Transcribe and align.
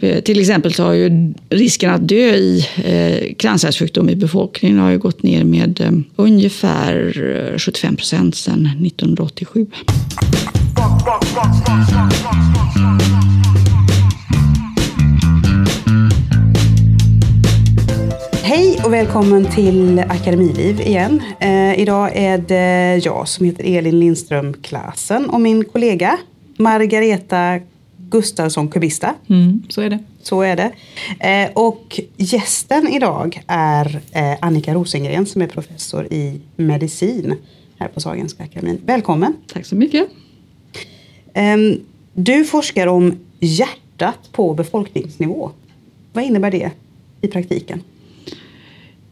Eh, 0.00 0.20
till 0.20 0.40
exempel 0.40 0.74
så 0.74 0.84
har 0.84 0.92
ju 0.92 1.34
risken 1.50 1.90
att 1.90 2.08
dö 2.08 2.34
i 2.34 2.66
eh, 2.84 3.34
kranskärlssjukdom 3.34 4.08
i 4.08 4.16
befolkningen 4.16 4.78
har 4.78 4.90
ju 4.90 4.98
gått 4.98 5.22
ner 5.22 5.44
med 5.44 5.80
eh, 5.80 5.92
ungefär 6.16 7.22
eh, 7.52 7.58
75 7.58 7.96
procent 7.96 8.36
sedan 8.36 8.66
1987. 8.66 9.66
Hej 18.42 18.80
och 18.84 18.92
välkommen 18.92 19.44
till 19.44 19.98
Akademiliv 19.98 20.80
igen. 20.80 21.22
Eh, 21.40 21.80
idag 21.80 22.10
är 22.14 22.38
det 22.38 23.00
jag 23.04 23.28
som 23.28 23.46
heter 23.46 23.64
Elin 23.64 24.00
Lindström 24.00 24.54
Klasen 24.54 25.30
och 25.30 25.40
min 25.40 25.64
kollega 25.64 26.18
Margareta 26.56 27.60
Gustafsson 28.10 28.68
Kubista. 28.68 29.14
Mm, 29.28 29.62
så 29.68 29.80
är 29.80 29.90
det. 29.90 29.98
Så 30.22 30.42
är 30.42 30.56
det. 30.56 30.72
Eh, 31.20 31.50
och 31.54 32.00
gästen 32.16 32.88
idag 32.88 33.42
är 33.46 34.00
eh, 34.12 34.36
Annika 34.40 34.74
Rosengren 34.74 35.26
som 35.26 35.42
är 35.42 35.46
professor 35.46 36.06
i 36.12 36.40
medicin 36.56 37.34
här 37.78 37.88
på 37.88 38.00
Sahlgrenska 38.00 38.44
akademin. 38.44 38.80
Välkommen! 38.86 39.34
Tack 39.52 39.66
så 39.66 39.76
mycket! 39.76 40.08
Eh, 41.34 41.56
du 42.14 42.44
forskar 42.44 42.86
om 42.86 43.18
hjärtat 43.40 44.32
på 44.32 44.54
befolkningsnivå. 44.54 45.50
Vad 46.12 46.24
innebär 46.24 46.50
det 46.50 46.70
i 47.20 47.28
praktiken? 47.28 47.82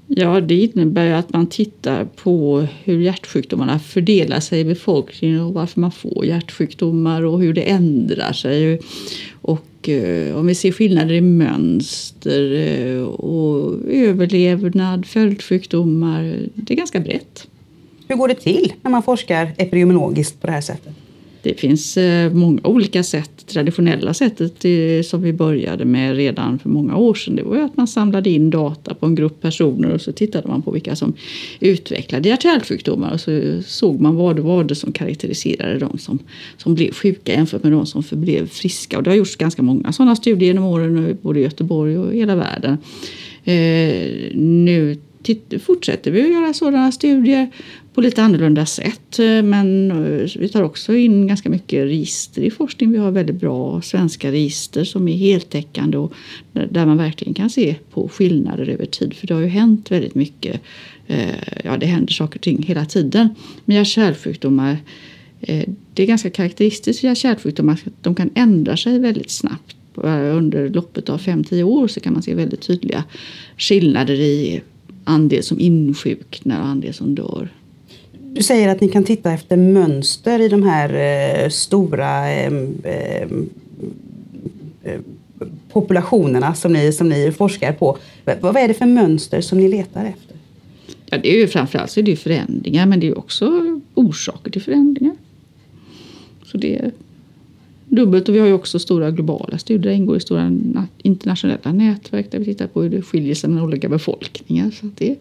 Ja, 0.09 0.41
det 0.41 0.55
innebär 0.55 1.10
att 1.10 1.33
man 1.33 1.46
tittar 1.46 2.05
på 2.05 2.66
hur 2.84 3.01
hjärtsjukdomarna 3.01 3.78
fördelar 3.78 4.41
sig 4.41 4.60
i 4.60 4.65
befolkningen 4.65 5.41
och 5.41 5.55
varför 5.55 5.80
man 5.80 5.92
får 5.92 6.27
hjärtsjukdomar 6.27 7.23
och 7.23 7.41
hur 7.41 7.55
det 7.55 7.62
ändrar 7.62 8.32
sig. 8.32 8.80
Och 9.42 9.88
eh, 9.88 10.37
om 10.37 10.46
vi 10.46 10.55
ser 10.55 10.73
skillnader 10.73 11.15
i 11.15 11.20
mönster 11.20 12.52
eh, 12.52 13.02
och 13.02 13.74
överlevnad, 13.91 15.07
följdsjukdomar. 15.07 16.48
Det 16.54 16.74
är 16.74 16.76
ganska 16.76 17.01
brett. 17.01 17.48
Hur 18.09 18.16
går 18.16 18.29
det 18.29 18.35
till 18.35 18.73
när 18.82 18.91
man 18.91 19.02
forskar 19.02 19.52
epidemiologiskt 19.57 20.41
på 20.41 20.46
det 20.46 20.52
här 20.52 20.60
sättet? 20.60 20.93
Det 21.48 21.54
finns 21.54 21.96
eh, 21.96 22.32
många 22.32 22.60
olika 22.64 23.02
sätt. 23.02 23.46
Traditionella 23.46 24.14
sättet 24.14 24.64
som 25.06 25.22
vi 25.22 25.32
började 25.32 25.84
med 25.84 26.16
redan 26.16 26.58
för 26.58 26.68
många 26.68 26.96
år 26.96 27.14
sedan 27.14 27.36
det 27.36 27.42
var 27.42 27.56
att 27.56 27.76
man 27.76 27.86
samlade 27.86 28.30
in 28.30 28.50
data 28.50 28.94
på 28.94 29.06
en 29.06 29.14
grupp 29.14 29.40
personer 29.40 29.90
och 29.90 30.00
så 30.00 30.12
tittade 30.12 30.48
man 30.48 30.62
på 30.62 30.70
vilka 30.70 30.96
som 30.96 31.14
utvecklade 31.60 32.28
hjärt-kärlsjukdomar 32.28 33.12
och 33.12 33.20
så 33.20 33.62
såg 33.66 34.00
man 34.00 34.16
vad 34.16 34.36
det 34.36 34.42
var 34.42 34.64
det 34.64 34.74
som 34.74 34.92
karaktäriserade 34.92 35.78
de 35.78 35.98
som, 35.98 36.18
som 36.56 36.74
blev 36.74 36.92
sjuka 36.92 37.32
jämfört 37.32 37.62
med 37.62 37.72
de 37.72 37.86
som 37.86 38.02
förblev 38.02 38.48
friska. 38.48 38.96
Och 38.96 39.02
det 39.02 39.10
har 39.10 39.16
gjorts 39.16 39.36
ganska 39.36 39.62
många 39.62 39.92
sådana 39.92 40.16
studier 40.16 40.48
genom 40.48 40.64
åren 40.64 41.18
både 41.22 41.40
i 41.40 41.42
Göteborg 41.42 41.98
och 41.98 42.12
hela 42.12 42.34
världen. 42.34 42.78
Eh, 43.44 44.36
nu 44.36 44.96
fortsätter 45.60 46.10
vi 46.10 46.22
att 46.22 46.30
göra 46.30 46.54
sådana 46.54 46.92
studier 46.92 47.50
på 47.96 48.00
lite 48.00 48.22
annorlunda 48.22 48.66
sätt. 48.66 49.18
Eh, 49.18 49.42
men 49.42 49.90
eh, 49.90 50.28
vi 50.38 50.48
tar 50.48 50.62
också 50.62 50.94
in 50.94 51.26
ganska 51.26 51.50
mycket 51.50 51.84
register 51.84 52.42
i 52.42 52.50
forskning. 52.50 52.92
Vi 52.92 52.98
har 52.98 53.10
väldigt 53.10 53.40
bra 53.40 53.82
svenska 53.82 54.32
register 54.32 54.84
som 54.84 55.08
är 55.08 55.16
heltäckande 55.16 55.98
och 55.98 56.12
där 56.52 56.86
man 56.86 56.96
verkligen 56.96 57.34
kan 57.34 57.50
se 57.50 57.76
på 57.90 58.08
skillnader 58.08 58.68
över 58.68 58.86
tid. 58.86 59.14
För 59.14 59.26
det 59.26 59.34
har 59.34 59.40
ju 59.40 59.46
hänt 59.46 59.90
väldigt 59.90 60.14
mycket. 60.14 60.60
Eh, 61.06 61.34
ja, 61.64 61.76
det 61.76 61.86
händer 61.86 62.12
saker 62.12 62.38
och 62.38 62.42
ting 62.42 62.62
hela 62.62 62.84
tiden. 62.84 63.28
Men 63.64 63.76
hjärt-kärlsjukdomar 63.76 64.76
det 65.94 66.02
är 66.02 66.06
ganska 66.06 66.30
karaktäristiskt 66.30 67.00
för 67.00 67.08
hjärt-kärlsjukdomar 67.08 67.72
att 67.72 68.02
de 68.02 68.14
kan 68.14 68.30
ändra 68.34 68.76
sig 68.76 68.98
väldigt 68.98 69.30
snabbt. 69.30 69.76
Under 69.94 70.69
loppet 70.69 71.08
av 71.08 71.20
5-10 71.20 71.62
år 71.62 71.88
så 71.88 72.00
kan 72.00 72.12
man 72.12 72.22
se 72.22 72.34
väldigt 72.34 72.60
tydliga 72.60 73.04
skillnader 73.58 74.14
i 74.14 74.62
andel 75.04 75.42
som 75.42 75.60
insjuknar 75.60 76.60
och 76.60 76.66
andel 76.66 76.94
som 76.94 77.14
dör. 77.14 77.48
Du 78.37 78.42
säger 78.42 78.69
att 78.69 78.81
ni 78.81 78.88
kan 78.88 79.04
titta 79.04 79.32
efter 79.32 79.56
mönster 79.56 80.41
i 80.41 80.48
de 80.48 80.62
här 80.62 80.94
eh, 81.44 81.48
stora 81.48 82.32
eh, 82.32 82.52
eh, 82.84 83.22
eh 84.82 85.00
populationerna 85.72 86.54
som 86.54 86.72
ni, 86.72 86.92
som 86.92 87.08
ni 87.08 87.32
forskar 87.32 87.72
på. 87.72 87.98
Vad 88.41 88.56
är 88.56 88.69
det 88.69 88.74
för 88.74 88.86
mönster 88.86 89.41
som 89.41 89.58
ni 89.58 89.69
letar 89.69 90.04
efter? 90.04 90.36
Ja, 91.06 91.19
det 91.19 91.32
är 91.32 91.38
ju 91.38 91.48
framförallt 91.48 91.91
så 91.91 92.00
är 92.00 92.04
det 92.04 92.16
förändringar 92.16 92.86
men 92.86 93.00
det 93.00 93.06
är 93.06 93.19
också 93.19 93.52
orsaker 93.94 94.50
till 94.50 94.62
förändringar. 94.62 95.16
Så 96.44 96.58
det 96.58 96.78
är 96.78 96.92
dubbelt 97.84 98.28
och 98.28 98.34
vi 98.34 98.38
har 98.38 98.47
ju 98.47 98.53
också 98.53 98.78
stora 98.78 99.10
globala 99.10 99.58
studier, 99.58 99.92
det 99.92 99.97
ingår 99.97 100.16
i 100.16 100.20
stora 100.20 100.58
internationella 100.98 101.72
nätverk 101.72 102.30
där 102.30 102.38
vi 102.38 102.44
tittar 102.44 102.66
på 102.66 102.82
hur 102.82 102.91
det 102.91 103.03
skiljer 103.03 103.34
sig 103.34 103.50
mellan 103.50 103.64
olika 103.64 103.88
befolkningar. 103.88 104.70
Så 104.70 104.91
det 104.97 105.10
är 105.10 105.16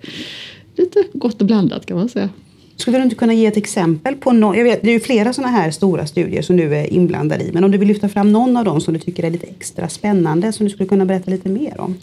lite 0.76 1.04
gott 1.14 1.42
och 1.42 1.48
blandat 1.48 1.86
kan 1.86 1.98
man 1.98 2.10
säga. 2.10 2.30
Skulle 2.76 2.98
du 2.98 3.04
inte 3.04 3.16
kunna 3.16 3.34
ge 3.34 3.46
ett 3.46 3.58
exempel 3.58 4.16
på 4.16 4.32
någon? 4.32 4.58
Jag 4.58 4.64
vet, 4.64 4.82
det 4.82 4.90
är 4.90 4.94
ju 4.94 5.00
flera 5.00 5.34
sådana 5.34 5.52
här 5.52 5.72
stora 5.72 6.08
studier 6.08 6.42
som 6.42 6.58
du 6.58 6.76
är 6.76 6.94
inblandad 6.94 7.42
i. 7.42 7.52
Men 7.54 7.64
om 7.64 7.72
du 7.72 7.78
vill 7.78 7.88
lyfta 7.88 8.10
fram 8.10 8.32
någon 8.32 8.58
av 8.58 8.66
dem 8.66 8.82
som 8.82 8.94
du 8.94 9.00
tycker 9.00 9.24
är 9.24 9.30
lite 9.30 9.48
extra 9.48 9.90
spännande 9.90 10.52
som 10.52 10.66
du 10.66 10.70
skulle 10.70 10.90
kunna 10.90 11.06
berätta 11.06 11.32
lite 11.32 11.50
mer 11.50 11.82
om? 11.82 11.96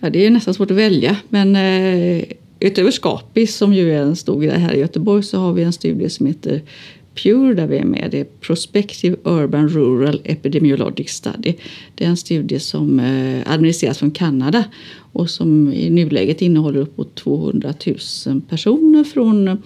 Ja, 0.00 0.10
det 0.10 0.26
är 0.26 0.30
nästan 0.30 0.54
svårt 0.54 0.70
att 0.70 0.76
välja. 0.76 1.16
Men 1.28 1.56
eh, 1.56 2.24
utöver 2.60 2.90
Skapis 2.90 3.56
som 3.56 3.74
ju 3.74 3.94
är 3.94 4.02
en 4.02 4.16
stor 4.16 4.40
grej 4.40 4.58
här 4.58 4.74
i 4.74 4.78
Göteborg 4.78 5.22
så 5.22 5.38
har 5.38 5.52
vi 5.52 5.62
en 5.62 5.72
studie 5.72 6.10
som 6.10 6.26
heter 6.26 6.62
PURE 7.14 7.54
där 7.54 7.66
vi 7.66 7.78
är 7.78 7.84
med. 7.84 8.08
Det 8.10 8.20
är 8.20 8.24
Prospective 8.24 9.16
Urban 9.24 9.68
Rural 9.68 10.20
Epidemiologic 10.24 11.10
Study. 11.10 11.54
Det 11.94 12.04
är 12.04 12.08
en 12.08 12.16
studie 12.16 12.58
som 12.58 13.00
eh, 13.00 13.52
administreras 13.52 13.98
från 13.98 14.10
Kanada 14.10 14.64
och 15.12 15.30
som 15.30 15.72
i 15.72 15.90
nuläget 15.90 16.42
innehåller 16.42 16.80
uppåt 16.80 17.14
200 17.14 17.74
000 18.26 18.40
personer 18.40 19.04
från 19.04 19.62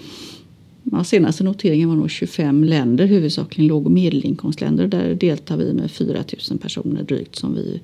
Ja, 0.92 1.04
senaste 1.04 1.44
noteringen 1.44 1.88
var 1.88 1.96
nog 1.96 2.10
25 2.10 2.64
länder, 2.64 3.06
huvudsakligen 3.06 3.68
låg 3.68 3.86
och 3.86 3.92
medelinkomstländer. 3.92 4.86
Där 4.86 5.14
deltar 5.14 5.56
vi 5.56 5.72
med 5.72 5.90
4 5.90 6.24
000 6.50 6.58
personer 6.58 7.02
drygt 7.02 7.36
som 7.36 7.54
vi 7.54 7.80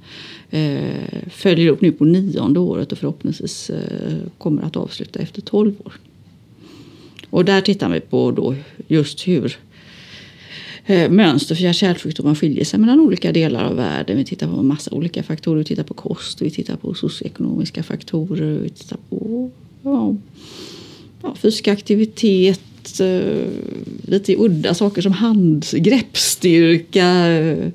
eh, 0.50 1.28
följer 1.30 1.70
upp 1.70 1.80
nu 1.80 1.92
på 1.92 2.04
nionde 2.04 2.60
året 2.60 2.92
och 2.92 2.98
förhoppningsvis 2.98 3.70
eh, 3.70 4.16
kommer 4.38 4.62
att 4.62 4.76
avsluta 4.76 5.19
efter 5.19 5.41
12 5.41 5.74
år. 5.84 5.92
Och 7.34 7.45
där 7.45 7.61
tittar 7.61 7.89
vi 7.89 8.00
på 8.00 8.31
då 8.31 8.55
just 8.89 9.28
hur 9.28 9.56
eh, 10.87 11.11
mönster 11.11 11.55
för 11.55 11.62
hjärt-kärlsjukdomar 11.62 12.34
skiljer 12.34 12.65
sig 12.65 12.81
mellan 12.81 13.00
olika 13.00 13.33
delar 13.33 13.65
av 13.65 13.77
världen. 13.77 14.17
Vi 14.17 14.25
tittar 14.25 14.47
på 14.47 14.62
massa 14.62 14.91
olika 14.91 15.22
faktorer. 15.22 15.59
Vi 15.59 15.65
tittar 15.65 15.83
på 15.83 15.95
kost, 15.95 16.43
vi 16.43 16.50
tittar 16.50 16.77
på 16.77 16.95
socioekonomiska 16.95 17.83
faktorer, 17.83 18.59
vi 18.59 18.69
tittar 18.69 18.99
på 19.09 19.50
ja, 19.83 20.17
ja, 21.22 21.34
fysisk 21.34 21.69
aktivitet, 21.69 23.00
eh, 23.00 23.47
lite 24.03 24.37
udda 24.37 24.75
saker 24.75 25.03
som 25.03 25.12
handgreppsstyrka 25.12 27.27
eh, 27.27 27.69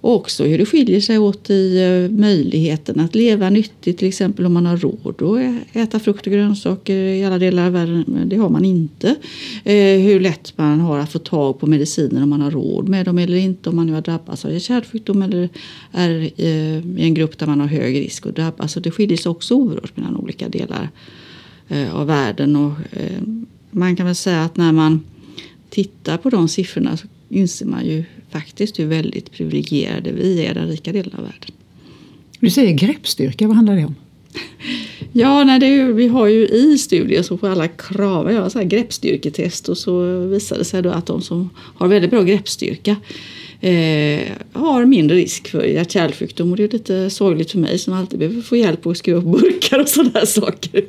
och 0.00 0.14
också 0.14 0.44
hur 0.44 0.58
det 0.58 0.66
skiljer 0.66 1.00
sig 1.00 1.18
åt 1.18 1.50
i 1.50 1.82
eh, 1.82 2.18
möjligheten 2.18 3.00
att 3.00 3.14
leva 3.14 3.50
nyttigt. 3.50 3.98
Till 3.98 4.08
exempel 4.08 4.46
om 4.46 4.52
man 4.52 4.66
har 4.66 4.76
råd 4.76 5.22
att 5.22 5.76
äta 5.76 6.00
frukt 6.00 6.26
och 6.26 6.32
grönsaker 6.32 6.94
i 6.94 7.24
alla 7.24 7.38
delar 7.38 7.66
av 7.66 7.72
världen. 7.72 8.04
Men 8.06 8.28
det 8.28 8.36
har 8.36 8.48
man 8.48 8.64
inte. 8.64 9.14
Eh, 9.64 10.00
hur 10.00 10.20
lätt 10.20 10.52
man 10.56 10.80
har 10.80 10.98
att 10.98 11.12
få 11.12 11.18
tag 11.18 11.60
på 11.60 11.66
mediciner 11.66 12.22
om 12.22 12.30
man 12.30 12.40
har 12.40 12.50
råd 12.50 12.88
med 12.88 13.04
dem 13.06 13.18
eller 13.18 13.36
inte. 13.36 13.70
Om 13.70 13.76
man 13.76 13.86
nu 13.86 13.92
har 13.92 14.00
drabbats 14.00 14.44
av 14.44 14.58
kärlsjukdom 14.58 15.22
eller 15.22 15.48
är 15.92 16.20
eh, 16.36 16.78
i 16.78 17.02
en 17.02 17.14
grupp 17.14 17.38
där 17.38 17.46
man 17.46 17.60
har 17.60 17.66
hög 17.66 17.96
risk 17.96 18.26
att 18.26 18.36
drabbas. 18.36 18.72
Så 18.72 18.80
det 18.80 18.90
skiljer 18.90 19.18
sig 19.18 19.30
också 19.30 19.54
oerhört 19.54 19.96
mellan 19.96 20.16
olika 20.16 20.48
delar 20.48 20.90
av 21.92 22.06
världen. 22.06 22.56
Och 22.56 22.72
man 23.70 23.96
kan 23.96 24.06
väl 24.06 24.14
säga 24.14 24.44
att 24.44 24.56
när 24.56 24.72
man 24.72 25.00
tittar 25.70 26.16
på 26.16 26.30
de 26.30 26.48
siffrorna 26.48 26.96
så 26.96 27.06
inser 27.28 27.66
man 27.66 27.86
ju 27.86 28.04
faktiskt 28.30 28.78
hur 28.78 28.86
väldigt 28.86 29.32
privilegierade 29.32 30.12
vi 30.12 30.44
är 30.44 30.50
i 30.50 30.54
den 30.54 30.68
rika 30.68 30.92
delen 30.92 31.14
av 31.14 31.22
världen. 31.24 31.50
Du 32.40 32.50
säger 32.50 32.72
greppstyrka, 32.72 33.46
vad 33.46 33.56
handlar 33.56 33.76
det 33.76 33.84
om? 33.84 33.94
Ja, 35.12 35.44
nej, 35.44 35.80
är, 35.80 35.86
vi 35.86 36.08
har 36.08 36.26
ju 36.26 36.48
i 36.48 36.78
studier 36.78 37.22
så 37.22 37.38
får 37.38 37.48
alla 37.48 37.68
krava 37.68 38.32
göra 38.32 38.50
så 38.50 38.58
här 38.58 38.66
greppstyrketest 38.66 39.68
och 39.68 39.78
så 39.78 40.20
visar 40.20 40.58
det 40.58 40.64
sig 40.64 40.82
då 40.82 40.90
att 40.90 41.06
de 41.06 41.22
som 41.22 41.50
har 41.54 41.88
väldigt 41.88 42.10
bra 42.10 42.22
greppstyrka 42.22 42.96
eh, 43.60 44.20
har 44.52 44.84
mindre 44.84 45.16
risk 45.16 45.48
för 45.48 45.64
hjärt-kärlsjukdom 45.64 46.50
och 46.50 46.56
det 46.56 46.64
är 46.64 46.68
lite 46.68 47.10
sorgligt 47.10 47.50
för 47.50 47.58
mig 47.58 47.78
som 47.78 47.92
alltid 47.92 48.18
behöver 48.18 48.42
få 48.42 48.56
hjälp 48.56 48.86
att 48.86 48.98
skruva 48.98 49.18
upp 49.18 49.40
burkar 49.40 49.78
och 49.78 49.88
sådana 49.88 50.26
saker. 50.26 50.84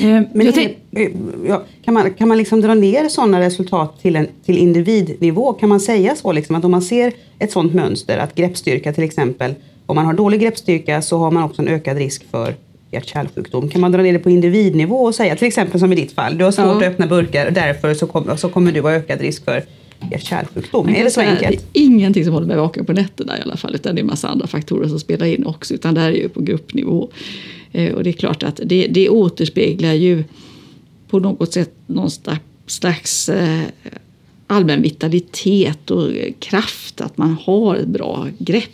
Eh, 0.00 0.22
men 0.32 0.46
är, 0.46 0.74
eh, 0.90 1.58
kan 1.84 1.94
man, 1.94 2.14
kan 2.14 2.28
man 2.28 2.38
liksom 2.38 2.60
dra 2.60 2.74
ner 2.74 3.08
sådana 3.08 3.40
resultat 3.40 4.02
till, 4.02 4.16
en, 4.16 4.26
till 4.44 4.58
individnivå? 4.58 5.52
Kan 5.52 5.68
man 5.68 5.80
säga 5.80 6.16
så? 6.16 6.32
Liksom, 6.32 6.56
att 6.56 6.64
om 6.64 6.70
man 6.70 6.82
ser 6.82 7.12
ett 7.38 7.52
sådant 7.52 7.74
mönster, 7.74 8.18
att 8.18 8.34
greppstyrka 8.34 8.92
till 8.92 9.04
exempel, 9.04 9.54
om 9.86 9.96
man 9.96 10.06
har 10.06 10.14
dålig 10.14 10.40
greppstyrka 10.40 11.02
så 11.02 11.18
har 11.18 11.30
man 11.30 11.42
också 11.42 11.62
en 11.62 11.68
ökad 11.68 11.96
risk 11.96 12.30
för 12.30 12.54
hjärt-kärlsjukdom. 12.90 13.68
Kan 13.68 13.80
man 13.80 13.92
dra 13.92 14.02
ner 14.02 14.12
det 14.12 14.18
på 14.18 14.30
individnivå 14.30 14.96
och 14.96 15.14
säga, 15.14 15.36
till 15.36 15.48
exempel 15.48 15.80
som 15.80 15.92
i 15.92 15.96
ditt 15.96 16.12
fall, 16.12 16.38
du 16.38 16.44
har 16.44 16.52
svårt 16.52 16.66
ja. 16.66 16.76
att 16.76 16.82
öppna 16.82 17.06
burkar 17.06 17.46
och 17.46 17.52
därför 17.52 17.94
så, 17.94 18.06
kom, 18.06 18.36
så 18.36 18.48
kommer 18.48 18.72
du 18.72 18.80
ha 18.80 18.92
ökad 18.92 19.20
risk 19.20 19.44
för 19.44 19.62
hjärt-kärlsjukdom? 20.10 20.88
Är 20.88 21.04
det 21.04 21.10
så 21.10 21.20
enkelt? 21.20 21.64
Det 21.72 21.80
är 21.80 21.84
ingenting 21.84 22.24
som 22.24 22.32
håller 22.32 22.46
mig 22.46 22.56
vaken 22.56 22.84
på 22.84 22.92
nätterna 22.92 23.38
i 23.38 23.42
alla 23.42 23.56
fall 23.56 23.74
utan 23.74 23.94
det 23.94 23.98
är 23.98 24.02
en 24.02 24.06
massa 24.06 24.28
andra 24.28 24.46
faktorer 24.46 24.88
som 24.88 25.00
spelar 25.00 25.26
in 25.26 25.46
också 25.46 25.74
utan 25.74 25.94
det 25.94 26.00
här 26.00 26.10
är 26.10 26.16
ju 26.16 26.28
på 26.28 26.40
gruppnivå. 26.40 27.08
Eh, 27.76 27.94
och 27.94 28.04
det 28.04 28.10
är 28.10 28.12
klart 28.12 28.42
att 28.42 28.60
det, 28.64 28.86
det 28.86 29.08
återspeglar 29.08 29.92
ju 29.92 30.24
på 31.08 31.18
något 31.18 31.52
sätt 31.52 31.74
någon 31.86 32.10
slags 32.66 33.28
eh, 33.28 33.62
allmän 34.46 34.82
vitalitet 34.82 35.90
och 35.90 36.10
kraft, 36.38 37.00
att 37.00 37.18
man 37.18 37.36
har 37.42 37.76
ett 37.76 37.88
bra 37.88 38.28
grepp. 38.38 38.70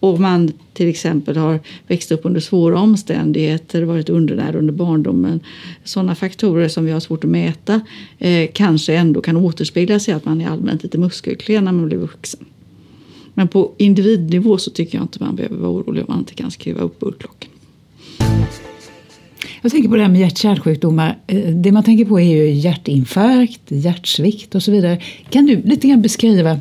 Om 0.00 0.22
man 0.22 0.52
till 0.72 0.88
exempel 0.88 1.36
har 1.36 1.60
växt 1.86 2.12
upp 2.12 2.20
under 2.24 2.40
svåra 2.40 2.80
omständigheter, 2.80 3.82
varit 3.82 4.08
undernärd 4.08 4.54
under 4.54 4.72
barndomen. 4.72 5.40
Sådana 5.84 6.14
faktorer 6.14 6.68
som 6.68 6.84
vi 6.84 6.92
har 6.92 7.00
svårt 7.00 7.24
att 7.24 7.30
mäta 7.30 7.80
eh, 8.18 8.50
kanske 8.52 8.94
ändå 8.94 9.20
kan 9.20 9.36
återspegla 9.36 10.00
sig 10.00 10.14
att 10.14 10.24
man 10.24 10.40
är 10.40 10.48
allmänt 10.48 10.82
lite 10.82 10.98
muskelklen 10.98 11.64
när 11.64 11.72
man 11.72 11.86
blir 11.86 11.98
vuxen. 11.98 12.44
Men 13.34 13.48
på 13.48 13.72
individnivå 13.78 14.58
så 14.58 14.70
tycker 14.70 14.98
jag 14.98 15.04
inte 15.04 15.24
man 15.24 15.36
behöver 15.36 15.56
vara 15.56 15.70
orolig 15.70 16.02
om 16.02 16.06
man 16.08 16.18
inte 16.18 16.34
kan 16.34 16.50
skriva 16.50 16.80
upp 16.80 17.02
urklockan. 17.02 17.49
Jag 19.62 19.72
tänker 19.72 19.88
på 19.88 19.96
det 19.96 20.02
här 20.02 20.08
med 20.08 20.20
hjärt-kärlsjukdomar. 20.20 21.18
Eh, 21.26 21.54
det 21.54 21.72
man 21.72 21.82
tänker 21.82 22.04
på 22.04 22.20
är 22.20 22.24
ju 22.24 22.50
hjärtinfarkt, 22.50 23.60
hjärtsvikt 23.68 24.54
och 24.54 24.62
så 24.62 24.70
vidare. 24.70 25.02
Kan 25.30 25.46
du 25.46 25.62
lite 25.62 25.88
grann 25.88 26.02
beskriva 26.02 26.60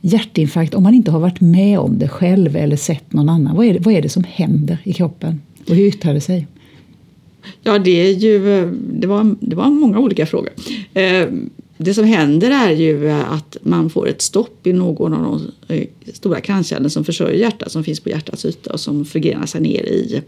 hjärtinfarkt 0.00 0.74
om 0.74 0.82
man 0.82 0.94
inte 0.94 1.10
har 1.10 1.20
varit 1.20 1.40
med 1.40 1.78
om 1.78 1.98
det 1.98 2.08
själv 2.08 2.56
eller 2.56 2.76
sett 2.76 3.12
någon 3.12 3.28
annan? 3.28 3.56
Vad 3.56 3.66
är 3.66 3.74
det, 3.74 3.80
vad 3.80 3.94
är 3.94 4.02
det 4.02 4.08
som 4.08 4.24
händer 4.24 4.78
i 4.84 4.92
kroppen 4.92 5.42
och 5.68 5.74
hur 5.74 5.86
yttrar 5.86 6.14
det 6.14 6.20
sig? 6.20 6.46
Ja, 7.62 7.78
det 7.78 7.90
är 7.90 8.12
ju 8.12 8.38
det 8.92 9.06
var, 9.06 9.36
det 9.40 9.56
var 9.56 9.70
många 9.70 9.98
olika 9.98 10.26
frågor. 10.26 10.50
Eh, 10.94 11.26
det 11.78 11.94
som 11.94 12.04
händer 12.04 12.50
är 12.50 12.70
ju 12.70 13.10
att 13.10 13.56
man 13.62 13.90
får 13.90 14.08
ett 14.08 14.22
stopp 14.22 14.66
i 14.66 14.72
någon 14.72 15.14
av 15.14 15.22
de 15.22 15.74
eh, 15.74 15.86
stora 16.12 16.40
kranskärlen 16.40 16.90
som 16.90 17.04
försörjer 17.04 17.38
hjärtat 17.38 17.72
som 17.72 17.84
finns 17.84 18.00
på 18.00 18.08
hjärtats 18.08 18.44
yta 18.44 18.72
och 18.72 18.80
som 18.80 19.04
förgrenar 19.04 19.46
sig 19.46 19.60
ner 19.60 19.82
i 19.82 20.22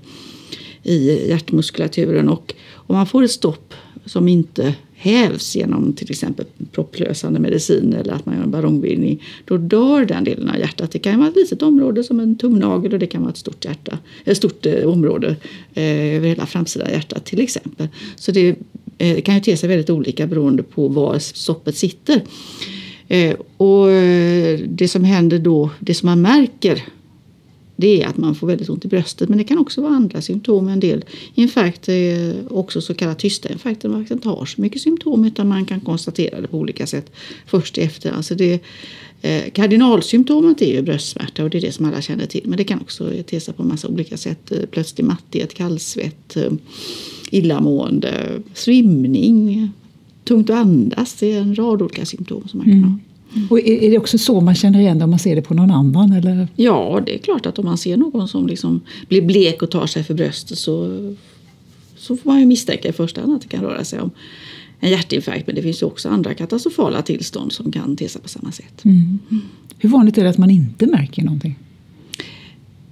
i 0.86 1.28
hjärtmuskulaturen. 1.28 2.28
Och 2.28 2.54
om 2.72 2.96
man 2.96 3.06
får 3.06 3.22
ett 3.22 3.30
stopp 3.30 3.74
som 4.04 4.28
inte 4.28 4.74
hävs 4.94 5.56
genom 5.56 5.92
till 5.92 6.10
exempel 6.10 6.46
propplösande 6.72 7.40
medicin 7.40 7.92
eller 7.92 8.12
att 8.12 8.26
man 8.26 8.34
gör 8.34 8.42
en 8.42 8.50
ballongbildning, 8.50 9.22
då 9.44 9.56
dör 9.56 10.04
den 10.04 10.24
delen 10.24 10.48
av 10.48 10.58
hjärtat. 10.58 10.90
Det 10.90 10.98
kan 10.98 11.18
vara 11.18 11.28
ett 11.28 11.36
litet 11.36 11.62
område 11.62 12.04
som 12.04 12.20
en 12.20 12.36
tumnagel 12.36 12.92
och 12.92 12.98
det 12.98 13.06
kan 13.06 13.22
vara 13.22 13.30
ett 13.30 13.36
stort, 13.36 13.64
hjärta, 13.64 13.98
ett 14.24 14.36
stort 14.36 14.66
eh, 14.66 14.88
område 14.88 15.36
eh, 15.74 16.16
över 16.16 16.28
hela 16.28 16.46
framsidan 16.46 16.90
hjärtat 16.90 17.24
till 17.24 17.40
exempel. 17.40 17.88
Så 18.16 18.32
det, 18.32 18.56
eh, 18.98 19.20
kan 19.20 19.34
ju 19.34 19.40
te 19.40 19.56
sig 19.56 19.68
väldigt 19.68 19.90
olika 19.90 20.26
beroende 20.26 20.62
på 20.62 20.88
var 20.88 21.18
stoppet 21.18 21.76
sitter. 21.76 22.22
Eh, 23.08 23.34
och 23.56 23.90
eh, 23.90 24.58
det 24.68 24.88
som 24.88 25.04
händer 25.04 25.38
då, 25.38 25.70
det 25.78 25.94
som 25.94 26.06
man 26.06 26.22
märker 26.22 26.82
det 27.76 28.02
är 28.02 28.06
att 28.06 28.16
man 28.16 28.34
får 28.34 28.46
väldigt 28.46 28.68
ont 28.68 28.84
i 28.84 28.88
bröstet. 28.88 29.28
Men 29.28 29.38
det 29.38 29.44
kan 29.44 29.58
också 29.58 29.82
vara 29.82 29.92
andra 29.92 30.22
symptom. 30.22 30.68
En 30.68 30.80
del 30.80 31.04
infarkter 31.34 31.92
är 31.92 32.52
också 32.52 32.80
så 32.80 32.94
kallade 32.94 33.20
tysta 33.20 33.52
infarkter. 33.52 33.88
Man 33.88 34.06
inte 34.10 34.28
har 34.28 34.46
så 34.46 34.60
mycket 34.60 34.82
symptom 34.82 35.24
utan 35.24 35.48
man 35.48 35.64
kan 35.64 35.80
konstatera 35.80 36.40
det 36.40 36.48
på 36.48 36.58
olika 36.58 36.86
sätt 36.86 37.10
först 37.46 37.78
efter. 37.78 38.12
Alltså 38.12 38.34
det, 38.34 38.60
eh, 39.22 39.50
kardinalsymptomet 39.52 40.62
är 40.62 40.74
ju 40.74 40.82
bröstsmärta 40.82 41.44
och 41.44 41.50
det 41.50 41.58
är 41.58 41.62
det 41.62 41.72
som 41.72 41.86
alla 41.86 42.02
känner 42.02 42.26
till. 42.26 42.42
Men 42.44 42.56
det 42.56 42.64
kan 42.64 42.80
också 42.80 43.12
te 43.26 43.40
sig 43.40 43.54
på 43.54 43.62
en 43.62 43.68
massa 43.68 43.88
olika 43.88 44.16
sätt. 44.16 44.52
Eh, 44.52 44.66
plötslig 44.70 45.04
mattighet, 45.04 45.54
kallsvett, 45.54 46.36
eh, 46.36 46.52
illamående, 47.30 48.42
svimning, 48.54 49.70
tungt 50.24 50.50
att 50.50 50.56
andas. 50.56 51.14
Det 51.14 51.32
är 51.32 51.40
en 51.40 51.54
rad 51.58 51.82
olika 51.82 52.04
symptom 52.06 52.48
som 52.48 52.58
man 52.58 52.66
kan 52.66 52.78
mm. 52.78 52.90
ha. 52.90 52.98
Mm. 53.36 53.48
Och 53.50 53.58
är 53.60 53.90
det 53.90 53.98
också 53.98 54.18
så 54.18 54.40
man 54.40 54.54
känner 54.54 54.80
igen 54.80 54.98
det 54.98 55.04
om 55.04 55.10
man 55.10 55.18
ser 55.18 55.36
det 55.36 55.42
på 55.42 55.54
någon 55.54 55.70
annan? 55.70 56.12
Eller? 56.12 56.48
Ja, 56.56 57.02
det 57.06 57.14
är 57.14 57.18
klart 57.18 57.46
att 57.46 57.58
om 57.58 57.64
man 57.64 57.78
ser 57.78 57.96
någon 57.96 58.28
som 58.28 58.46
liksom 58.46 58.80
blir 59.08 59.22
blek 59.22 59.62
och 59.62 59.70
tar 59.70 59.86
sig 59.86 60.04
för 60.04 60.14
bröstet 60.14 60.58
så, 60.58 61.14
så 61.96 62.16
får 62.16 62.30
man 62.30 62.40
ju 62.40 62.46
misstänka 62.46 62.88
i 62.88 62.92
första 62.92 63.20
hand 63.20 63.34
att 63.34 63.42
det 63.42 63.48
kan 63.48 63.60
röra 63.60 63.84
sig 63.84 64.00
om 64.00 64.10
en 64.80 64.90
hjärtinfarkt. 64.90 65.46
Men 65.46 65.56
det 65.56 65.62
finns 65.62 65.82
ju 65.82 65.86
också 65.86 66.08
andra 66.08 66.34
katastrofala 66.34 67.02
tillstånd 67.02 67.52
som 67.52 67.72
kan 67.72 67.96
te 67.96 68.08
sig 68.08 68.22
på 68.22 68.28
samma 68.28 68.52
sätt. 68.52 68.84
Mm. 68.84 69.18
Hur 69.78 69.88
vanligt 69.88 70.18
är 70.18 70.24
det 70.24 70.30
att 70.30 70.38
man 70.38 70.50
inte 70.50 70.86
märker 70.86 71.22
någonting? 71.22 71.58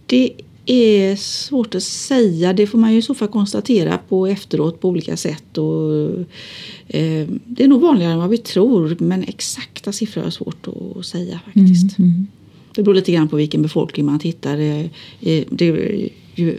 Det 0.06 0.30
är 0.66 1.16
svårt 1.16 1.74
att 1.74 1.82
säga. 1.82 2.52
Det 2.52 2.66
får 2.66 2.78
man 2.78 2.92
ju 2.92 2.98
i 2.98 3.02
så 3.02 3.14
fall 3.14 3.28
konstatera 3.28 3.98
på 4.08 4.26
efteråt 4.26 4.80
på 4.80 4.88
olika 4.88 5.16
sätt. 5.16 5.58
Och, 5.58 6.10
eh, 6.88 7.28
det 7.44 7.64
är 7.64 7.68
nog 7.68 7.80
vanligare 7.80 8.12
än 8.12 8.18
vad 8.18 8.30
vi 8.30 8.38
tror 8.38 8.96
men 9.00 9.22
exakta 9.22 9.92
siffror 9.92 10.24
är 10.24 10.30
svårt 10.30 10.66
att 10.68 11.06
säga 11.06 11.40
faktiskt. 11.44 11.98
Mm, 11.98 12.10
mm. 12.10 12.26
Det 12.74 12.82
beror 12.82 12.94
lite 12.94 13.12
grann 13.12 13.28
på 13.28 13.36
vilken 13.36 13.62
befolkning 13.62 14.06
man 14.06 14.18
tittar. 14.18 14.58
Eh, 14.58 15.44
det, 15.50 16.10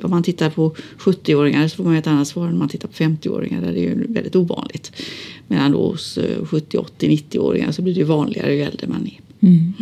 om 0.04 0.12
man 0.12 0.24
tittar 0.24 0.50
på 0.50 0.76
70-åringar 0.98 1.68
så 1.68 1.76
får 1.76 1.84
man 1.84 1.96
ett 1.96 2.08
annat 2.08 2.28
svar 2.28 2.46
än 2.46 2.54
om 2.54 2.60
man 2.60 2.70
tittar 2.70 2.88
på 2.88 2.94
50-åringar 2.94 3.62
där 3.62 3.74
det 3.74 3.88
är 3.88 3.96
väldigt 3.96 4.36
ovanligt. 4.36 4.92
Medan 5.48 5.72
då 5.72 5.88
hos 5.88 6.20
70, 6.44 6.78
80, 6.78 7.08
90-åringar 7.08 7.72
så 7.72 7.82
blir 7.82 7.96
det 7.96 8.04
vanligare 8.04 8.56
ju 8.56 8.62
äldre 8.62 8.88
man 8.88 9.08
är. 9.08 9.48
Mm. 9.48 9.74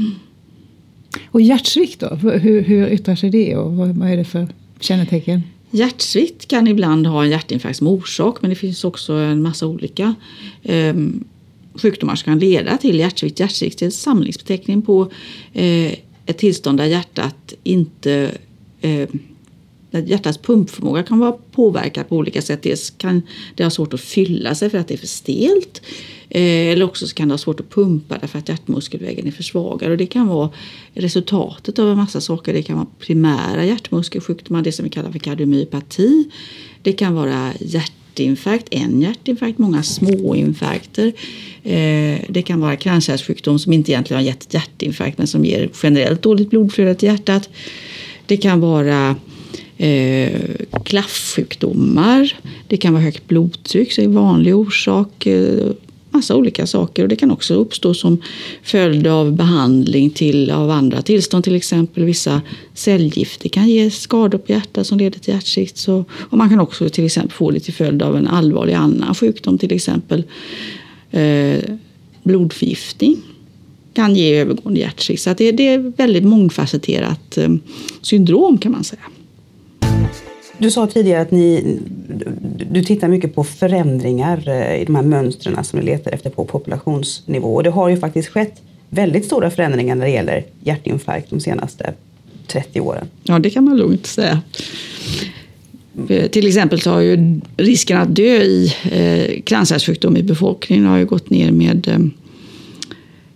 Och 1.25 1.41
hjärtsvikt 1.41 1.99
då? 1.99 2.15
Hur, 2.15 2.61
hur 2.61 2.87
yttrar 2.87 3.15
sig 3.15 3.29
det 3.29 3.55
och 3.55 3.73
vad, 3.73 3.89
vad 3.89 4.09
är 4.09 4.17
det 4.17 4.25
för 4.25 4.47
kännetecken? 4.79 5.41
Hjärtsvikt 5.71 6.47
kan 6.47 6.67
ibland 6.67 7.07
ha 7.07 7.23
en 7.23 7.29
hjärtinfarkt 7.29 7.77
som 7.77 7.87
orsak 7.87 8.41
men 8.41 8.49
det 8.49 8.55
finns 8.55 8.83
också 8.83 9.13
en 9.13 9.41
massa 9.41 9.67
olika 9.67 10.15
eh, 10.63 10.95
sjukdomar 11.75 12.15
som 12.15 12.25
kan 12.25 12.39
leda 12.39 12.77
till 12.77 12.99
hjärtsvikt. 12.99 13.39
Hjärtsvikt 13.39 13.81
är 13.81 13.85
en 13.85 13.91
samlingsbeteckning 13.91 14.81
på 14.81 15.11
eh, 15.53 15.93
ett 16.25 16.37
tillstånd 16.37 16.77
där 16.77 16.85
hjärtat 16.85 17.53
inte 17.63 18.31
eh, 18.81 19.09
hjärtats 19.99 20.37
pumpförmåga 20.37 21.03
kan 21.03 21.19
vara 21.19 21.31
påverkad 21.31 22.09
på 22.09 22.15
olika 22.15 22.41
sätt. 22.41 22.63
Dels 22.63 22.89
kan 22.89 23.21
det 23.55 23.63
ha 23.63 23.71
svårt 23.71 23.93
att 23.93 24.01
fylla 24.01 24.55
sig 24.55 24.69
för 24.69 24.77
att 24.77 24.87
det 24.87 24.93
är 24.93 24.97
för 24.97 25.07
stelt. 25.07 25.81
Eh, 26.29 26.67
eller 26.71 26.85
också 26.85 27.05
kan 27.07 27.27
det 27.27 27.33
ha 27.33 27.37
svårt 27.37 27.59
att 27.59 27.69
pumpa 27.69 28.17
därför 28.21 28.39
att 28.39 28.49
hjärtmuskelväggen 28.49 29.27
är 29.27 29.31
för 29.31 29.43
svagad. 29.43 29.91
Och 29.91 29.97
det 29.97 30.05
kan 30.05 30.27
vara 30.27 30.49
resultatet 30.93 31.79
av 31.79 31.89
en 31.89 31.97
massa 31.97 32.21
saker. 32.21 32.53
Det 32.53 32.63
kan 32.63 32.75
vara 32.75 32.87
primära 32.99 33.65
hjärtmuskelsjukdomar, 33.65 34.61
det 34.61 34.71
som 34.71 34.83
vi 34.83 34.89
kallar 34.89 35.11
för 35.11 35.19
kardiomyopati. 35.19 36.29
Det 36.81 36.93
kan 36.93 37.15
vara 37.15 37.53
hjärtinfarkt, 37.59 38.67
en 38.71 39.01
hjärtinfarkt, 39.01 39.57
många 39.57 39.83
småinfarkter. 39.83 41.07
Eh, 41.63 42.19
det 42.29 42.43
kan 42.45 42.59
vara 42.59 42.75
kranskärlssjukdom 42.75 43.59
som 43.59 43.73
inte 43.73 43.91
egentligen 43.91 44.23
har 44.23 44.27
gett 44.27 44.53
hjärtinfarkt 44.53 45.17
men 45.17 45.27
som 45.27 45.45
ger 45.45 45.69
generellt 45.83 46.21
dåligt 46.21 46.49
blodflöde 46.49 46.95
till 46.95 47.07
hjärtat. 47.07 47.49
Det 48.25 48.37
kan 48.37 48.59
vara 48.59 49.15
eh, 49.77 50.41
klaffsjukdomar. 50.85 52.35
Det 52.67 52.77
kan 52.77 52.93
vara 52.93 53.03
högt 53.03 53.27
blodtryck, 53.27 53.93
så 53.93 54.01
är 54.01 54.05
en 54.05 54.13
vanlig 54.13 54.55
orsak. 54.55 55.25
Eh, 55.25 55.71
massa 56.13 56.35
olika 56.35 56.67
saker 56.67 57.03
och 57.03 57.09
det 57.09 57.15
kan 57.15 57.31
också 57.31 57.53
uppstå 57.53 57.93
som 57.93 58.21
följd 58.63 59.07
av 59.07 59.31
behandling 59.31 60.09
till, 60.09 60.51
av 60.51 60.71
andra 60.71 61.01
tillstånd, 61.01 61.43
till 61.43 61.55
exempel 61.55 62.03
vissa 62.03 62.41
cellgifter 62.73 63.49
kan 63.49 63.67
ge 63.67 63.91
skador 63.91 64.37
på 64.37 64.51
hjärtat 64.51 64.87
som 64.87 64.97
leder 64.97 65.19
till 65.19 65.33
hjärtsvikt. 65.33 65.77
Så, 65.77 66.05
och 66.29 66.37
man 66.37 66.49
kan 66.49 66.59
också 66.59 66.89
till 66.89 67.05
exempel 67.05 67.31
få 67.31 67.51
det 67.51 67.59
till 67.59 67.73
följd 67.73 68.01
av 68.01 68.17
en 68.17 68.27
allvarlig 68.27 68.73
annan 68.73 69.15
sjukdom, 69.15 69.57
till 69.57 69.71
exempel 69.71 70.23
eh, 71.11 71.59
blodförgiftning 72.23 73.17
kan 73.93 74.15
ge 74.15 74.35
övergående 74.35 74.79
hjärtsvikt. 74.79 75.21
Så 75.21 75.33
det, 75.37 75.51
det 75.51 75.67
är 75.67 75.93
väldigt 75.97 76.23
mångfacetterat 76.23 77.37
eh, 77.37 77.49
syndrom 78.01 78.57
kan 78.57 78.71
man 78.71 78.83
säga. 78.83 79.01
Du 80.63 80.71
sa 80.71 80.87
tidigare 80.87 81.21
att 81.21 81.31
ni, 81.31 81.79
du 82.71 82.83
tittar 82.83 83.07
mycket 83.07 83.35
på 83.35 83.43
förändringar 83.43 84.43
eh, 84.47 84.81
i 84.81 84.85
de 84.85 84.95
här 84.95 85.03
mönstren 85.03 85.63
som 85.63 85.79
ni 85.79 85.85
letar 85.85 86.11
efter 86.11 86.29
på 86.29 86.45
populationsnivå. 86.45 87.55
Och 87.55 87.63
det 87.63 87.69
har 87.69 87.89
ju 87.89 87.97
faktiskt 87.97 88.29
skett 88.29 88.61
väldigt 88.89 89.25
stora 89.25 89.51
förändringar 89.51 89.95
när 89.95 90.05
det 90.05 90.11
gäller 90.11 90.45
hjärtinfarkt 90.63 91.29
de 91.29 91.39
senaste 91.39 91.93
30 92.47 92.81
åren. 92.81 93.07
Ja, 93.23 93.39
det 93.39 93.49
kan 93.49 93.63
man 93.63 93.77
lugnt 93.77 94.05
säga. 94.05 94.41
Till 96.31 96.47
exempel 96.47 96.81
så 96.81 96.91
har 96.91 97.01
ju 97.01 97.39
risken 97.57 97.97
att 97.97 98.15
dö 98.15 98.41
i 98.41 98.73
eh, 98.91 99.41
kranskärlssjukdom 99.41 100.17
i 100.17 100.23
befolkningen 100.23 100.85
har 100.85 100.97
ju 100.97 101.05
gått 101.05 101.29
ner 101.29 101.51
med 101.51 101.87
eh, 101.87 101.99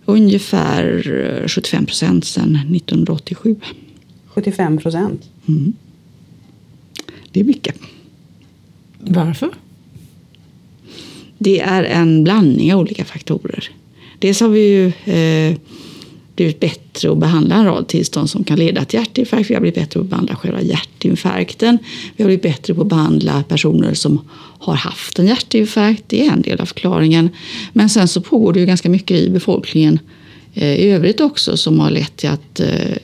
ungefär 0.04 1.02
75 1.48 1.86
procent 1.86 2.24
sedan 2.24 2.56
1987. 2.56 3.56
75 4.26 4.78
procent? 4.78 5.22
Mm. 5.48 5.72
Det 7.32 7.40
är 7.40 7.44
mycket. 7.44 7.76
Varför? 8.98 9.50
Det 11.38 11.60
är 11.60 11.84
en 11.84 12.24
blandning 12.24 12.74
av 12.74 12.80
olika 12.80 13.04
faktorer. 13.04 13.70
Dels 14.18 14.40
har 14.40 14.48
vi 14.48 14.60
ju 14.60 14.86
eh, 15.14 15.56
blivit 16.36 16.60
bättre 16.60 17.12
att 17.12 17.18
behandla 17.18 17.54
en 17.54 17.64
rad 17.64 17.88
tillstånd 17.88 18.30
som 18.30 18.44
kan 18.44 18.58
leda 18.58 18.84
till 18.84 18.98
hjärtinfarkt. 18.98 19.50
Vi 19.50 19.54
har 19.54 19.60
blivit 19.60 19.74
bättre 19.74 20.00
på 20.00 20.04
att 20.04 20.10
behandla 20.10 20.36
själva 20.36 20.62
hjärtinfarkten. 20.62 21.78
Vi 22.16 22.22
har 22.24 22.28
blivit 22.28 22.42
bättre 22.42 22.74
på 22.74 22.82
att 22.82 22.88
behandla 22.88 23.42
personer 23.42 23.94
som 23.94 24.28
har 24.58 24.74
haft 24.74 25.18
en 25.18 25.26
hjärtinfarkt. 25.26 26.04
Det 26.06 26.26
är 26.26 26.32
en 26.32 26.42
del 26.42 26.60
av 26.60 26.66
förklaringen. 26.66 27.30
Men 27.72 27.88
sen 27.88 28.08
så 28.08 28.20
pågår 28.20 28.52
det 28.52 28.60
ju 28.60 28.66
ganska 28.66 28.88
mycket 28.90 29.16
i 29.16 29.30
befolkningen 29.30 29.98
i 30.54 30.90
övrigt 30.90 31.20
också 31.20 31.56
som 31.56 31.80
har 31.80 31.90
lett 31.90 32.16
till 32.16 32.28
att 32.28 32.60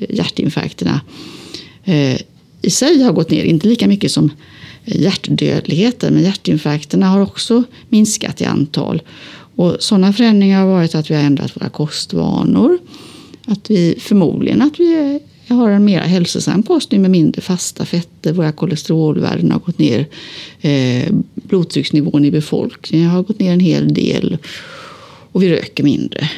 hjärtinfarkterna 0.09 1.01
i 2.65 2.71
sig 2.71 3.03
har 3.03 3.13
gått 3.13 3.31
ner, 3.31 3.45
inte 3.45 3.69
lika 3.69 3.89
mycket 3.89 4.13
som 4.13 4.31
hjärtdödligheten, 4.85 6.15
men 6.15 6.23
hjärtinfarkterna 6.23 7.07
har 7.07 7.21
också 7.21 7.65
minskat 7.89 8.41
i 8.41 8.45
antal. 8.45 9.03
Och 9.57 9.77
sådana 9.79 10.13
förändringar 10.13 10.61
har 10.61 10.67
varit 10.67 10.95
att 10.95 11.11
vi 11.11 11.15
har 11.15 11.23
ändrat 11.23 11.57
våra 11.57 11.69
kostvanor, 11.69 12.79
att 13.45 13.71
vi 13.71 13.97
förmodligen 14.01 14.63
att 14.63 14.81
vi 14.81 15.21
har 15.49 15.71
en 15.71 15.85
mer 15.85 16.01
hälsosam 16.01 16.63
kost 16.63 16.93
med 16.93 17.11
mindre 17.11 17.43
fasta 17.43 17.85
fetter, 17.85 18.33
våra 18.33 18.53
kolesterolvärden 18.53 19.53
har 19.53 19.59
gått 19.59 19.79
ner, 19.79 20.07
eh, 20.61 21.13
blodtrycksnivån 21.35 22.25
i 22.25 22.31
befolkningen 22.31 23.11
har 23.11 23.23
gått 23.23 23.39
ner 23.39 23.53
en 23.53 23.61
hel 23.61 23.95
del 23.95 24.39
och 25.33 25.43
vi 25.43 25.51
röker 25.51 25.85
mindre. 25.85 26.31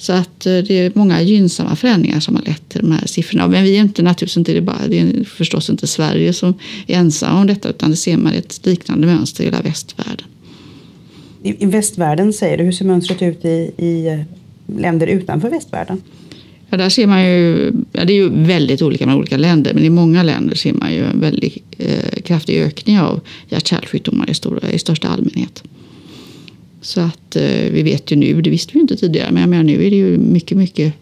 Så 0.00 0.12
att 0.12 0.46
eh, 0.46 0.58
det 0.58 0.72
är 0.78 0.92
många 0.94 1.22
gynnsamma 1.22 1.76
förändringar 1.76 2.20
som 2.20 2.36
har 2.36 2.42
lett 2.42 2.68
till 2.68 2.80
de 2.80 2.92
här 2.92 3.06
siffrorna. 3.06 3.48
Men 3.48 3.64
vi 3.64 3.76
är 3.76 3.80
inte 3.80 4.02
naturligtvis 4.02 4.36
inte 4.36 4.52
det 4.52 4.60
bara, 4.60 4.88
det 4.88 4.98
är 4.98 5.24
förstås 5.24 5.70
inte 5.70 5.86
Sverige 5.86 6.32
som 6.32 6.54
är 6.86 6.96
ensamma 6.96 7.40
om 7.40 7.46
detta 7.46 7.68
utan 7.68 7.90
det 7.90 7.96
ser 7.96 8.16
man 8.16 8.32
ett 8.32 8.66
liknande 8.66 9.06
mönster 9.06 9.42
i 9.42 9.46
hela 9.46 9.62
västvärlden. 9.62 10.26
I, 11.42 11.66
västvärlden 11.66 12.32
säger 12.32 12.58
du, 12.58 12.64
hur 12.64 12.72
ser 12.72 12.84
mönstret 12.84 13.22
ut 13.22 13.44
i, 13.44 13.72
i 13.76 14.06
eh, 14.06 14.20
länder 14.78 15.06
utanför 15.06 15.50
västvärlden? 15.50 16.02
Ja, 16.70 16.76
där 16.76 16.88
ser 16.88 17.06
man 17.06 17.24
ju, 17.24 17.72
ja, 17.92 18.04
det 18.04 18.12
är 18.12 18.16
ju 18.16 18.28
väldigt 18.28 18.82
olika 18.82 19.06
med 19.06 19.16
olika 19.16 19.36
länder, 19.36 19.74
men 19.74 19.84
i 19.84 19.90
många 19.90 20.22
länder 20.22 20.54
ser 20.54 20.72
man 20.72 20.92
ju 20.92 21.04
en 21.04 21.20
väldigt 21.20 21.56
eh, 21.78 22.22
kraftig 22.24 22.62
ökning 22.62 23.00
av 23.00 23.20
hjärt-kärlsjukdomar 23.48 24.30
i, 24.30 24.74
i 24.74 24.78
största 24.78 25.08
allmänhet. 25.08 25.62
Så 26.80 27.00
att 27.00 27.36
eh, 27.36 27.70
vi 27.72 27.82
vet 27.82 28.12
ju 28.12 28.16
nu, 28.16 28.42
det 28.42 28.50
visste 28.50 28.72
vi 28.74 28.80
inte 28.80 28.96
tidigare, 28.96 29.32
men 29.32 29.40
jag 29.40 29.50
menar 29.50 29.64
nu 29.64 29.86
är 29.86 29.90
det 29.90 29.96
ju 29.96 30.18
mycket, 30.18 30.58
mycket 30.58 30.94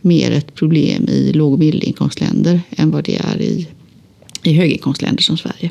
mer 0.00 0.30
ett 0.30 0.54
problem 0.54 1.08
i 1.08 1.32
låg 1.32 1.52
och 1.52 1.58
medelinkomstländer 1.58 2.60
än 2.70 2.90
vad 2.90 3.04
det 3.04 3.16
är 3.16 3.40
i, 3.40 3.68
i 4.42 4.52
höginkomstländer 4.52 5.22
som 5.22 5.36
Sverige. 5.36 5.70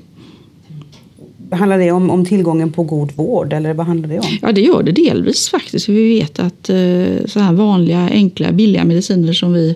Handlar 1.51 1.79
det 1.79 1.91
om, 1.91 2.09
om 2.09 2.25
tillgången 2.25 2.71
på 2.71 2.83
god 2.83 3.11
vård 3.11 3.53
eller 3.53 3.73
vad 3.73 3.85
handlar 3.85 4.09
det 4.09 4.19
om? 4.19 4.37
Ja, 4.41 4.51
det 4.51 4.61
gör 4.61 4.83
det 4.83 4.91
delvis 4.91 5.49
faktiskt. 5.49 5.89
Vi 5.89 6.19
vet 6.19 6.39
att 6.39 6.69
eh, 6.69 7.25
så 7.25 7.39
här 7.39 7.53
vanliga, 7.53 8.09
enkla, 8.09 8.51
billiga 8.51 8.85
mediciner 8.85 9.33
som 9.33 9.53
vi 9.53 9.75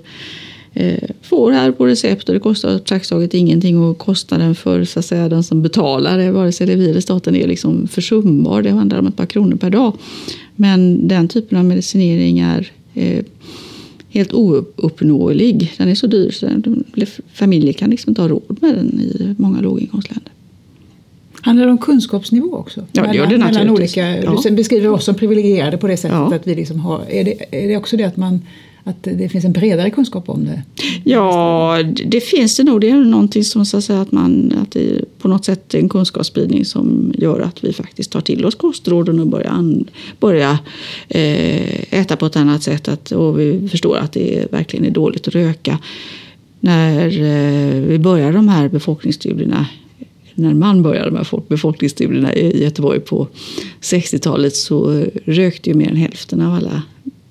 Eh, 0.77 1.09
får 1.21 1.51
här 1.51 1.71
på 1.71 1.85
recept 1.85 2.29
och 2.29 2.33
det 2.33 2.39
kostar 2.39 2.79
praktiskt 2.79 3.09
taget 3.09 3.33
ingenting 3.33 3.77
och 3.77 3.97
kostnaden 3.97 4.55
för 4.55 4.83
så 4.83 4.99
att 4.99 5.05
säga, 5.05 5.29
den 5.29 5.43
som 5.43 5.61
betalar 5.61 6.17
det, 6.17 6.31
vare 6.31 6.51
sig 6.51 6.67
det 6.67 6.73
är 6.73 6.77
vi 6.77 6.89
eller 6.89 7.01
staten, 7.01 7.35
är 7.35 7.47
liksom 7.47 7.87
försumbar. 7.87 8.61
Det 8.61 8.71
handlar 8.71 8.99
om 8.99 9.07
ett 9.07 9.15
par 9.15 9.25
kronor 9.25 9.55
per 9.55 9.69
dag. 9.69 9.93
Men 10.55 11.07
den 11.07 11.27
typen 11.27 11.57
av 11.57 11.65
medicinering 11.65 12.39
är 12.39 12.71
eh, 12.93 13.25
helt 14.09 14.33
ouppnåelig. 14.33 15.73
Den 15.77 15.89
är 15.89 15.95
så 15.95 16.07
dyr 16.07 16.31
så 16.31 16.47
familjer 17.33 17.73
kan 17.73 17.89
liksom 17.89 18.11
inte 18.11 18.21
ha 18.21 18.29
råd 18.29 18.57
med 18.61 18.75
den 18.75 18.99
i 18.99 19.35
många 19.37 19.61
låginkomstländer. 19.61 20.31
Handlar 21.45 21.65
det 21.65 21.71
om 21.71 21.77
kunskapsnivå 21.77 22.55
också? 22.55 22.85
Ja, 22.91 23.13
gör 23.13 23.27
det 23.27 23.37
mellan 23.37 23.69
olika, 23.69 24.17
ja. 24.17 24.41
Du 24.43 24.51
beskriver 24.51 24.89
oss 24.89 25.05
som 25.05 25.15
privilegierade 25.15 25.77
på 25.77 25.87
det 25.87 25.97
sättet 25.97 26.17
ja. 26.17 26.35
att 26.35 26.47
vi 26.47 26.55
liksom 26.55 26.79
har... 26.79 27.01
Är 27.09 27.23
det, 27.23 27.63
är 27.63 27.67
det 27.67 27.77
också 27.77 27.97
det 27.97 28.03
att 28.03 28.17
man 28.17 28.41
att 28.83 29.03
det 29.03 29.29
finns 29.29 29.45
en 29.45 29.53
bredare 29.53 29.89
kunskap 29.89 30.29
om 30.29 30.45
det? 30.45 30.61
Ja, 31.03 31.77
det 32.05 32.21
finns 32.21 32.57
det 32.57 32.63
nog. 32.63 32.81
Det 32.81 32.89
är 32.89 32.95
någonting 32.95 33.43
som 33.43 33.65
så 33.65 33.77
att 33.77 33.83
säga 33.83 34.01
att 34.01 34.11
man 34.11 34.53
att 34.61 34.71
det 34.71 35.05
på 35.19 35.27
något 35.27 35.45
sätt 35.45 35.73
är 35.73 35.79
en 35.79 35.89
kunskapsspridning 35.89 36.65
som 36.65 37.13
gör 37.17 37.39
att 37.39 37.63
vi 37.63 37.73
faktiskt 37.73 38.11
tar 38.11 38.21
till 38.21 38.45
oss 38.45 38.55
kostråden 38.55 39.19
och 39.19 39.27
börjar, 39.27 39.49
an, 39.49 39.85
börjar 40.19 40.57
eh, 41.07 41.93
äta 41.93 42.15
på 42.15 42.25
ett 42.25 42.35
annat 42.35 42.63
sätt. 42.63 42.87
Att, 42.87 43.11
och 43.11 43.39
vi 43.39 43.69
förstår 43.69 43.97
att 43.97 44.13
det 44.13 44.51
verkligen 44.51 44.85
är 44.85 44.91
dåligt 44.91 45.27
att 45.27 45.35
röka. 45.35 45.79
När 46.59 47.05
eh, 47.05 47.81
vi 47.81 47.99
börjar 47.99 48.33
de 48.33 48.47
här 48.47 48.69
befolkningsstudierna 48.69 49.65
när 50.35 50.53
man 50.53 50.83
började 50.83 51.11
med 51.11 51.25
befolkningsstudierna 51.47 52.33
i 52.33 52.63
Göteborg 52.63 52.99
på 52.99 53.27
60-talet 53.81 54.55
så 54.55 54.91
eh, 54.91 55.07
rökte 55.25 55.69
ju 55.69 55.75
mer 55.75 55.89
än 55.89 55.95
hälften 55.95 56.41
av 56.41 56.53
alla 56.53 56.83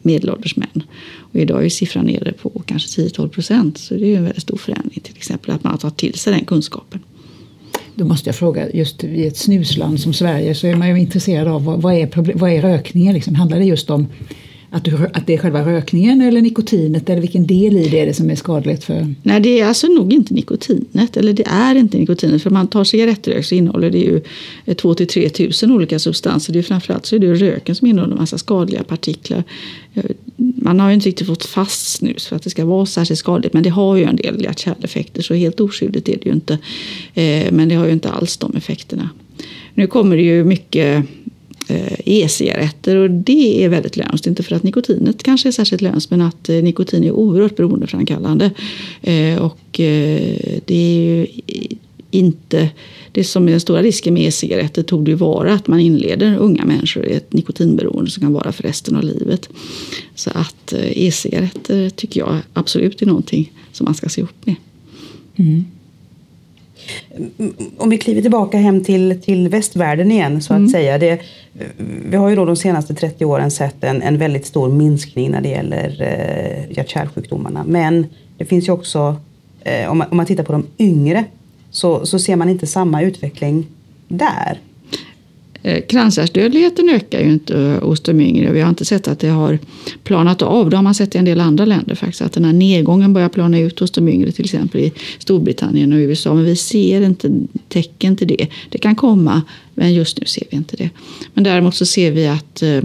medelålders 0.02 0.56
män. 0.56 0.82
Och 1.16 1.40
idag 1.40 1.64
är 1.64 1.68
siffran 1.68 2.06
nere 2.06 2.32
på 2.32 2.62
kanske 2.66 3.02
10-12 3.02 3.28
procent. 3.28 3.78
Så 3.78 3.94
det 3.94 4.06
är 4.06 4.16
en 4.16 4.24
väldigt 4.24 4.42
stor 4.42 4.56
förändring 4.56 5.00
till 5.00 5.16
exempel 5.16 5.50
att 5.50 5.64
man 5.64 5.70
har 5.70 5.78
tagit 5.78 5.96
till 5.96 6.14
sig 6.14 6.32
den 6.32 6.44
kunskapen. 6.44 7.00
Då 7.94 8.04
måste 8.04 8.28
jag 8.28 8.36
fråga, 8.36 8.70
just 8.70 9.04
i 9.04 9.26
ett 9.26 9.36
snusland 9.36 10.00
som 10.00 10.12
Sverige 10.12 10.54
så 10.54 10.66
är 10.66 10.76
man 10.76 10.88
ju 10.88 11.00
intresserad 11.00 11.48
av 11.48 11.64
vad, 11.64 11.82
vad 11.82 11.94
är, 11.94 12.34
vad 12.34 12.50
är 12.50 12.62
rökningen? 12.62 13.14
Liksom? 13.14 13.34
Handlar 13.34 13.58
det 13.58 13.64
just 13.64 13.90
om 13.90 14.06
att, 14.74 14.84
du, 14.84 14.96
att 15.12 15.26
det 15.26 15.34
är 15.34 15.38
själva 15.38 15.66
rökningen 15.66 16.20
eller 16.20 16.42
nikotinet 16.42 17.10
eller 17.10 17.20
vilken 17.20 17.46
del 17.46 17.76
i 17.76 17.88
det 17.88 18.00
är 18.00 18.06
det 18.06 18.14
som 18.14 18.30
är 18.30 18.34
skadligt 18.34 18.84
för? 18.84 19.14
Nej, 19.22 19.40
det 19.40 19.60
är 19.60 19.66
alltså 19.66 19.86
nog 19.86 20.12
inte 20.12 20.34
nikotinet. 20.34 21.16
Eller 21.16 21.32
det 21.32 21.46
är 21.46 21.74
inte 21.74 21.98
nikotinet. 21.98 22.42
För 22.42 22.50
om 22.50 22.54
man 22.54 22.68
tar 22.68 22.84
cigarettrök 22.84 23.44
så 23.44 23.54
innehåller 23.54 23.90
det 23.90 23.98
ju 23.98 24.20
eh, 24.64 24.74
2 24.74 24.94
till 24.94 25.06
3 25.06 25.28
tusen 25.28 25.72
olika 25.72 25.98
substanser. 25.98 26.52
Det 26.52 26.58
är 26.58 26.62
framförallt 26.62 27.06
så 27.06 27.16
är 27.16 27.20
det 27.20 27.34
röken 27.34 27.74
som 27.74 27.86
innehåller 27.86 28.12
en 28.12 28.18
massa 28.18 28.38
skadliga 28.38 28.82
partiklar. 28.82 29.44
Eh, 29.94 30.04
man 30.36 30.80
har 30.80 30.88
ju 30.88 30.94
inte 30.94 31.08
riktigt 31.08 31.26
fått 31.26 31.44
fast 31.44 31.86
snus 31.86 32.26
för 32.26 32.36
att 32.36 32.42
det 32.42 32.50
ska 32.50 32.64
vara 32.64 32.86
särskilt 32.86 33.18
skadligt. 33.18 33.52
Men 33.52 33.62
det 33.62 33.70
har 33.70 33.96
ju 33.96 34.04
en 34.04 34.16
del 34.16 34.42
hjärt-kärleffekter 34.42 35.22
så 35.22 35.34
helt 35.34 35.60
oskyldigt 35.60 36.08
är 36.08 36.16
det 36.22 36.26
ju 36.26 36.32
inte. 36.32 36.58
Eh, 37.14 37.52
men 37.52 37.68
det 37.68 37.74
har 37.74 37.86
ju 37.86 37.92
inte 37.92 38.10
alls 38.10 38.36
de 38.36 38.56
effekterna. 38.56 39.10
Nu 39.74 39.86
kommer 39.86 40.16
det 40.16 40.22
ju 40.22 40.44
mycket 40.44 41.04
Eh, 41.66 42.00
e-cigaretter 42.04 42.96
och 42.96 43.10
det 43.10 43.64
är 43.64 43.68
väldigt 43.68 43.96
lönsamt. 43.96 44.26
Inte 44.26 44.42
för 44.42 44.56
att 44.56 44.62
nikotinet 44.62 45.22
kanske 45.22 45.48
är 45.48 45.52
särskilt 45.52 45.82
lönsamt 45.82 46.10
men 46.10 46.20
att 46.20 46.48
eh, 46.48 46.62
nikotin 46.62 47.04
är 47.04 47.10
oerhört 47.10 47.56
beroendeframkallande. 47.56 48.50
Eh, 49.02 49.42
och 49.42 49.58
det 49.72 50.64
är 50.68 50.98
ju 50.98 51.26
inte 52.10 52.70
det 53.12 53.24
som 53.24 53.46
är 53.46 53.50
den 53.50 53.60
stora 53.60 53.82
risken 53.82 54.14
med 54.14 54.22
e-cigaretter 54.22 54.82
tog 54.82 55.04
det 55.04 55.14
vara 55.14 55.54
att 55.54 55.66
man 55.66 55.80
inleder 55.80 56.36
unga 56.36 56.64
människor 56.64 57.06
i 57.06 57.12
ett 57.12 57.32
nikotinberoende 57.32 58.10
som 58.10 58.20
kan 58.20 58.32
vara 58.32 58.52
för 58.52 58.62
resten 58.62 58.96
av 58.96 59.04
livet. 59.04 59.48
Så 60.14 60.30
att 60.34 60.72
e-cigaretter 60.72 61.90
tycker 61.90 62.20
jag 62.20 62.38
absolut 62.52 63.02
är 63.02 63.06
någonting 63.06 63.52
som 63.72 63.84
man 63.84 63.94
ska 63.94 64.08
se 64.08 64.22
upp 64.22 64.46
med. 64.46 64.56
Mm. 65.36 65.64
Om 67.78 67.90
vi 67.90 67.98
kliver 67.98 68.22
tillbaka 68.22 68.58
hem 68.58 68.84
till, 68.84 69.20
till 69.22 69.48
västvärlden 69.48 70.10
igen 70.10 70.42
så 70.42 70.52
att 70.52 70.58
mm. 70.58 70.70
säga. 70.70 70.98
Det, 70.98 71.20
vi 72.06 72.16
har 72.16 72.28
ju 72.28 72.36
då 72.36 72.44
de 72.44 72.56
senaste 72.56 72.94
30 72.94 73.24
åren 73.24 73.50
sett 73.50 73.84
en, 73.84 74.02
en 74.02 74.18
väldigt 74.18 74.46
stor 74.46 74.68
minskning 74.68 75.30
när 75.30 75.40
det 75.40 75.48
gäller 75.48 76.02
eh, 76.02 76.76
hjärt-kärlsjukdomarna. 76.76 77.64
Men 77.66 78.06
det 78.38 78.44
finns 78.44 78.68
ju 78.68 78.72
också, 78.72 79.16
eh, 79.60 79.90
om, 79.90 79.98
man, 79.98 80.08
om 80.10 80.16
man 80.16 80.26
tittar 80.26 80.44
på 80.44 80.52
de 80.52 80.66
yngre, 80.78 81.24
så, 81.70 82.06
så 82.06 82.18
ser 82.18 82.36
man 82.36 82.48
inte 82.48 82.66
samma 82.66 83.02
utveckling 83.02 83.66
där. 84.08 84.58
Eh, 85.64 85.82
Kranskärlsdödligheten 85.86 86.88
ökar 86.88 87.20
ju 87.20 87.32
inte 87.32 87.60
eh, 87.60 87.82
hos 87.82 88.00
de 88.00 88.20
yngre. 88.20 88.52
Vi 88.52 88.60
har 88.60 88.68
inte 88.68 88.84
sett 88.84 89.08
att 89.08 89.18
det 89.18 89.28
har 89.28 89.58
planat 90.02 90.42
av. 90.42 90.70
Det 90.70 90.76
har 90.76 90.82
man 90.82 90.94
sett 90.94 91.14
i 91.14 91.18
en 91.18 91.24
del 91.24 91.40
andra 91.40 91.64
länder 91.64 91.94
faktiskt. 91.94 92.22
Att 92.22 92.32
den 92.32 92.44
här 92.44 92.52
nedgången 92.52 93.12
börjar 93.12 93.28
plana 93.28 93.58
ut 93.58 93.80
hos 93.80 93.90
de 93.90 94.08
yngre. 94.08 94.32
Till 94.32 94.44
exempel 94.44 94.80
i 94.80 94.92
Storbritannien 95.18 95.92
och 95.92 95.96
USA. 95.96 96.34
Men 96.34 96.44
vi 96.44 96.56
ser 96.56 97.00
inte 97.00 97.30
tecken 97.68 98.16
till 98.16 98.28
det. 98.28 98.48
Det 98.70 98.78
kan 98.78 98.96
komma 98.96 99.42
men 99.74 99.94
just 99.94 100.20
nu 100.20 100.26
ser 100.26 100.44
vi 100.50 100.56
inte 100.56 100.76
det. 100.76 100.90
Men 101.34 101.44
däremot 101.44 101.74
så 101.74 101.86
ser 101.86 102.10
vi 102.10 102.26
att 102.26 102.62
eh, 102.62 102.82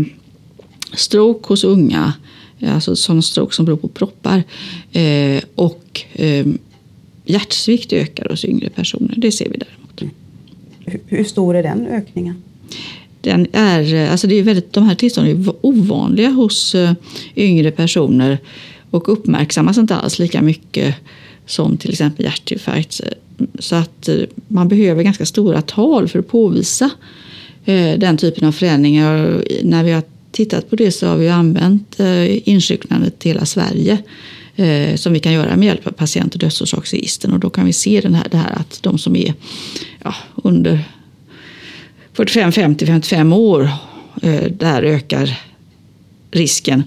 stroke 0.93 1.48
hos 1.48 1.63
unga, 1.63 2.13
eh, 2.59 2.75
alltså 2.75 2.95
sådana 2.95 3.21
stroke 3.21 3.55
som 3.55 3.65
beror 3.65 3.77
på 3.77 3.88
proppar 3.88 4.43
eh, 4.91 5.43
och 5.55 6.01
eh, 6.13 6.48
hjärtsvikt 7.25 7.93
ökar 7.93 8.29
hos 8.29 8.45
yngre 8.45 8.69
personer. 8.69 9.13
Det 9.17 9.31
ser 9.31 9.50
vi 9.50 9.57
däremot. 9.57 10.15
Hur 11.07 11.24
stor 11.24 11.55
är 11.55 11.63
den 11.63 11.88
ökningen? 11.88 12.43
Den 13.21 13.47
är, 13.51 13.93
eh, 13.93 14.11
alltså 14.11 14.27
det 14.27 14.35
är 14.35 14.43
väldigt, 14.43 14.73
de 14.73 14.83
här 14.83 14.95
tillstånden 14.95 15.41
är 15.41 15.53
ovanliga 15.61 16.29
hos 16.29 16.75
eh, 16.75 16.91
yngre 17.35 17.71
personer 17.71 18.38
och 18.91 19.13
uppmärksammas 19.13 19.77
inte 19.77 19.95
alls 19.95 20.19
lika 20.19 20.41
mycket 20.41 20.95
som 21.45 21.77
till 21.77 21.91
exempel 21.91 22.25
hjärtinfarkt. 22.25 23.01
Så 23.59 23.75
att 23.75 24.09
eh, 24.09 24.15
man 24.47 24.67
behöver 24.67 25.03
ganska 25.03 25.25
stora 25.25 25.61
tal 25.61 26.07
för 26.07 26.19
att 26.19 26.27
påvisa 26.27 26.89
den 27.97 28.17
typen 28.17 28.47
av 28.47 28.51
förändringar. 28.51 29.43
När 29.63 29.83
vi 29.83 29.91
har 29.91 30.03
tittat 30.31 30.69
på 30.69 30.75
det 30.75 30.91
så 30.91 31.07
har 31.07 31.17
vi 31.17 31.29
använt 31.29 31.99
insjuknandet 32.43 33.19
till 33.19 33.31
hela 33.31 33.45
Sverige 33.45 33.97
som 34.95 35.13
vi 35.13 35.19
kan 35.19 35.33
göra 35.33 35.55
med 35.55 35.65
hjälp 35.65 35.88
av 35.88 35.91
patient 35.91 36.33
och 36.33 36.39
dödsorsaksregistren. 36.39 37.33
Och 37.33 37.39
då 37.39 37.49
kan 37.49 37.65
vi 37.65 37.73
se 37.73 38.01
den 38.01 38.15
här, 38.15 38.27
det 38.31 38.38
här 38.38 38.51
att 38.59 38.79
de 38.83 38.97
som 38.97 39.15
är 39.15 39.33
ja, 40.03 40.15
under 40.35 40.83
45, 42.19 42.51
50, 42.51 42.85
55 42.85 43.33
år, 43.33 43.69
eh, 44.21 44.43
där 44.43 44.83
ökar 44.83 45.39
risken. 46.31 46.83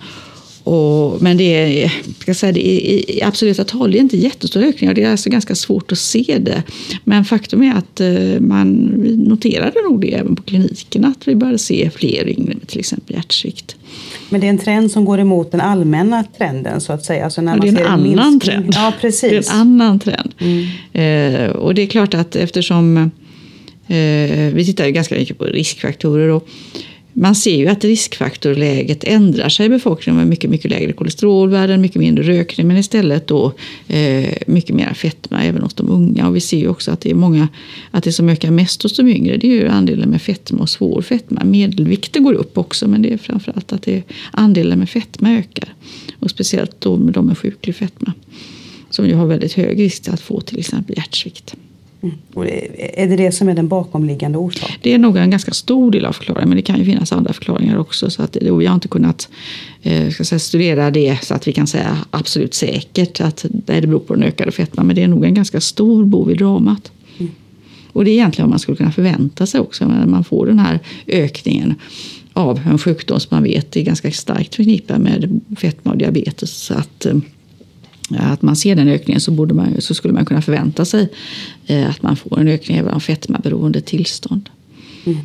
Och, 0.65 1.23
men 1.23 1.37
det 1.37 1.83
är, 1.85 1.93
ska 2.19 2.35
säga, 2.35 2.53
det 2.53 2.69
är, 2.69 3.11
i 3.11 3.23
absoluta 3.23 3.65
tal 3.65 3.93
det 3.93 3.99
är 3.99 4.01
inte 4.01 4.17
jättestora 4.17 4.65
ökningar. 4.65 4.95
Det 4.95 5.03
är 5.03 5.11
alltså 5.11 5.31
ganska 5.31 5.55
svårt 5.55 5.93
att 5.93 5.99
se 5.99 6.39
det. 6.41 6.63
Men 7.05 7.25
faktum 7.25 7.63
är 7.63 7.75
att 7.75 8.01
eh, 8.01 8.41
man 8.41 8.73
noterade 9.17 9.83
nog 9.83 10.01
det 10.01 10.15
även 10.15 10.37
på 10.37 10.43
kliniken 10.43 11.05
att 11.05 11.29
vi 11.29 11.35
började 11.35 11.59
se 11.59 11.91
fler 11.91 12.29
yngre 12.29 12.55
med 12.55 12.69
till 12.69 12.79
exempel 12.79 13.17
hjärtsvikt. 13.17 13.77
Men 14.29 14.41
det 14.41 14.47
är 14.47 14.51
en 14.51 14.59
trend 14.59 14.91
som 14.91 15.05
går 15.05 15.21
emot 15.21 15.51
den 15.51 15.61
allmänna 15.61 16.25
trenden 16.39 16.81
så 16.81 16.93
att 16.93 17.05
säga. 17.05 17.25
Alltså 17.25 17.41
när 17.41 17.57
man 17.57 17.61
det 17.61 17.81
är 17.81 17.85
en 17.85 17.87
annan 17.87 18.41
trend. 18.41 18.73
Ja, 18.75 18.93
precis. 19.01 19.31
Det 19.31 19.53
är 19.53 19.55
en 19.55 19.61
annan 19.61 19.99
trend. 19.99 20.35
Mm. 20.39 21.45
Eh, 21.45 21.51
och 21.51 21.75
det 21.75 21.83
är 21.83 21.87
klart 21.87 22.15
att 22.15 22.37
eftersom 22.37 23.11
Eh, 23.87 24.55
vi 24.55 24.65
tittar 24.67 24.87
ju 24.87 24.93
ganska 24.93 25.15
mycket 25.15 25.39
på 25.39 25.45
riskfaktorer 25.45 26.29
och 26.29 26.49
man 27.15 27.35
ser 27.35 27.57
ju 27.57 27.69
att 27.69 27.85
riskfaktorläget 27.85 29.05
ändrar 29.05 29.49
sig 29.49 29.67
i 29.67 29.69
befolkningen 29.69 30.19
med 30.19 30.27
mycket, 30.27 30.51
mycket 30.51 30.71
lägre 30.71 30.93
kolesterolvärden, 30.93 31.81
mycket 31.81 31.97
mindre 31.97 32.25
rökning 32.25 32.67
men 32.67 32.77
istället 32.77 33.27
då 33.27 33.53
eh, 33.89 34.33
mycket 34.47 34.77
mer 34.77 34.95
fetma 34.95 35.45
även 35.45 35.63
hos 35.63 35.75
de 35.75 35.89
unga. 35.89 36.29
Och 36.29 36.37
vi 36.37 36.41
ser 36.41 36.59
ju 36.59 36.69
också 36.69 36.91
att 36.91 37.01
det 37.01 37.11
är 37.11 37.15
många, 37.15 37.49
att 37.91 38.05
det 38.05 38.13
som 38.13 38.29
ökar 38.29 38.51
mest 38.51 38.83
hos 38.83 38.97
de 38.97 39.09
yngre 39.09 39.37
det 39.37 39.47
är 39.47 39.55
ju 39.55 39.69
andelen 39.69 40.11
med 40.11 40.23
fetma 40.23 40.61
och 40.61 40.71
svår 40.71 41.03
fetma. 41.03 41.45
Medelvikten 41.45 42.25
går 42.25 42.35
upp 42.35 42.59
också 42.59 42.89
men 42.89 43.03
det 43.03 43.13
är 43.13 43.19
framförallt 43.19 43.73
att 43.73 43.83
det 43.83 43.97
är 43.97 44.03
andelen 44.31 44.79
med 44.79 44.91
fetma 44.91 45.31
ökar. 45.33 45.75
Och 46.19 46.31
speciellt 46.31 46.81
då 46.81 46.97
med 46.97 47.15
de 47.15 47.27
med 47.27 47.39
sjuklig 47.39 47.77
fetma 47.77 48.13
som 48.91 49.07
ju 49.07 49.15
har 49.15 49.27
väldigt 49.27 49.53
hög 49.53 49.81
risk 49.81 50.09
att 50.09 50.21
få 50.21 50.41
till 50.41 50.59
exempel 50.59 50.97
hjärtsvikt. 50.97 51.55
Mm. 52.03 52.15
Och 52.35 52.47
är 52.77 53.09
det 53.09 53.17
det 53.17 53.33
som 53.33 53.49
är 53.49 53.55
den 53.55 53.69
bakomliggande 53.69 54.39
orsaken? 54.39 54.77
Det 54.83 54.95
är 54.95 54.99
nog 54.99 55.17
en 55.17 55.31
ganska 55.31 55.53
stor 55.53 55.91
del 55.91 56.05
av 56.05 56.13
förklaringen 56.13 56.49
men 56.49 56.57
det 56.57 56.63
kan 56.63 56.79
ju 56.79 56.85
finnas 56.85 57.13
andra 57.13 57.33
förklaringar 57.33 57.79
också. 57.79 58.11
Så 58.11 58.23
att, 58.23 58.37
vi 58.41 58.67
har 58.67 58.75
inte 58.75 58.89
kunnat 58.89 59.29
eh, 59.83 60.11
ska 60.11 60.25
säga, 60.25 60.39
studera 60.39 60.91
det 60.91 61.19
så 61.23 61.35
att 61.35 61.49
vi 61.49 61.53
kan 61.53 61.67
säga 61.67 61.99
absolut 62.11 62.55
säkert 62.55 63.21
att 63.21 63.45
det 63.51 63.81
beror 63.81 63.99
på 63.99 64.15
den 64.15 64.23
ökade 64.23 64.53
fetman. 64.53 64.87
Men 64.87 64.97
det 64.97 65.03
är 65.03 65.09
nog 65.09 65.25
en 65.25 65.35
ganska 65.35 65.61
stor 65.61 66.05
bov 66.05 66.31
i 66.31 66.35
dramat. 66.35 66.93
Mm. 67.19 67.33
Och 67.93 68.05
det 68.05 68.11
är 68.11 68.13
egentligen 68.13 68.47
vad 68.47 68.51
man 68.51 68.59
skulle 68.59 68.77
kunna 68.77 68.93
förvänta 68.93 69.47
sig 69.47 69.61
också 69.61 69.89
när 69.89 70.07
man 70.07 70.25
får 70.25 70.47
den 70.47 70.59
här 70.59 70.79
ökningen 71.07 71.75
av 72.33 72.61
en 72.71 72.79
sjukdom 72.79 73.21
som 73.21 73.29
man 73.31 73.43
vet 73.43 73.77
är 73.77 73.83
ganska 73.83 74.11
starkt 74.11 74.55
förknippad 74.55 75.01
med 75.01 75.41
fetma 75.57 75.93
och 75.93 75.99
diabetes. 75.99 76.51
Så 76.51 76.75
att, 76.75 77.07
eh, 77.07 77.15
att 78.19 78.43
man 78.43 78.57
ser 78.57 78.77
den 78.77 78.89
ökningen 78.89 79.21
så, 79.21 79.31
borde 79.31 79.55
man, 79.55 79.81
så 79.81 79.95
skulle 79.95 80.15
man 80.15 80.25
kunna 80.25 80.43
förvänta 80.43 80.85
sig 80.85 81.09
eh, 81.67 81.91
att 81.91 82.03
man 82.03 82.17
får 82.17 82.41
en 82.41 82.49
ökning 82.49 82.77
även 82.77 82.95
av 82.95 83.01
fetmaberoende 83.01 83.81
tillstånd. 83.81 84.51
Mm. 85.05 85.19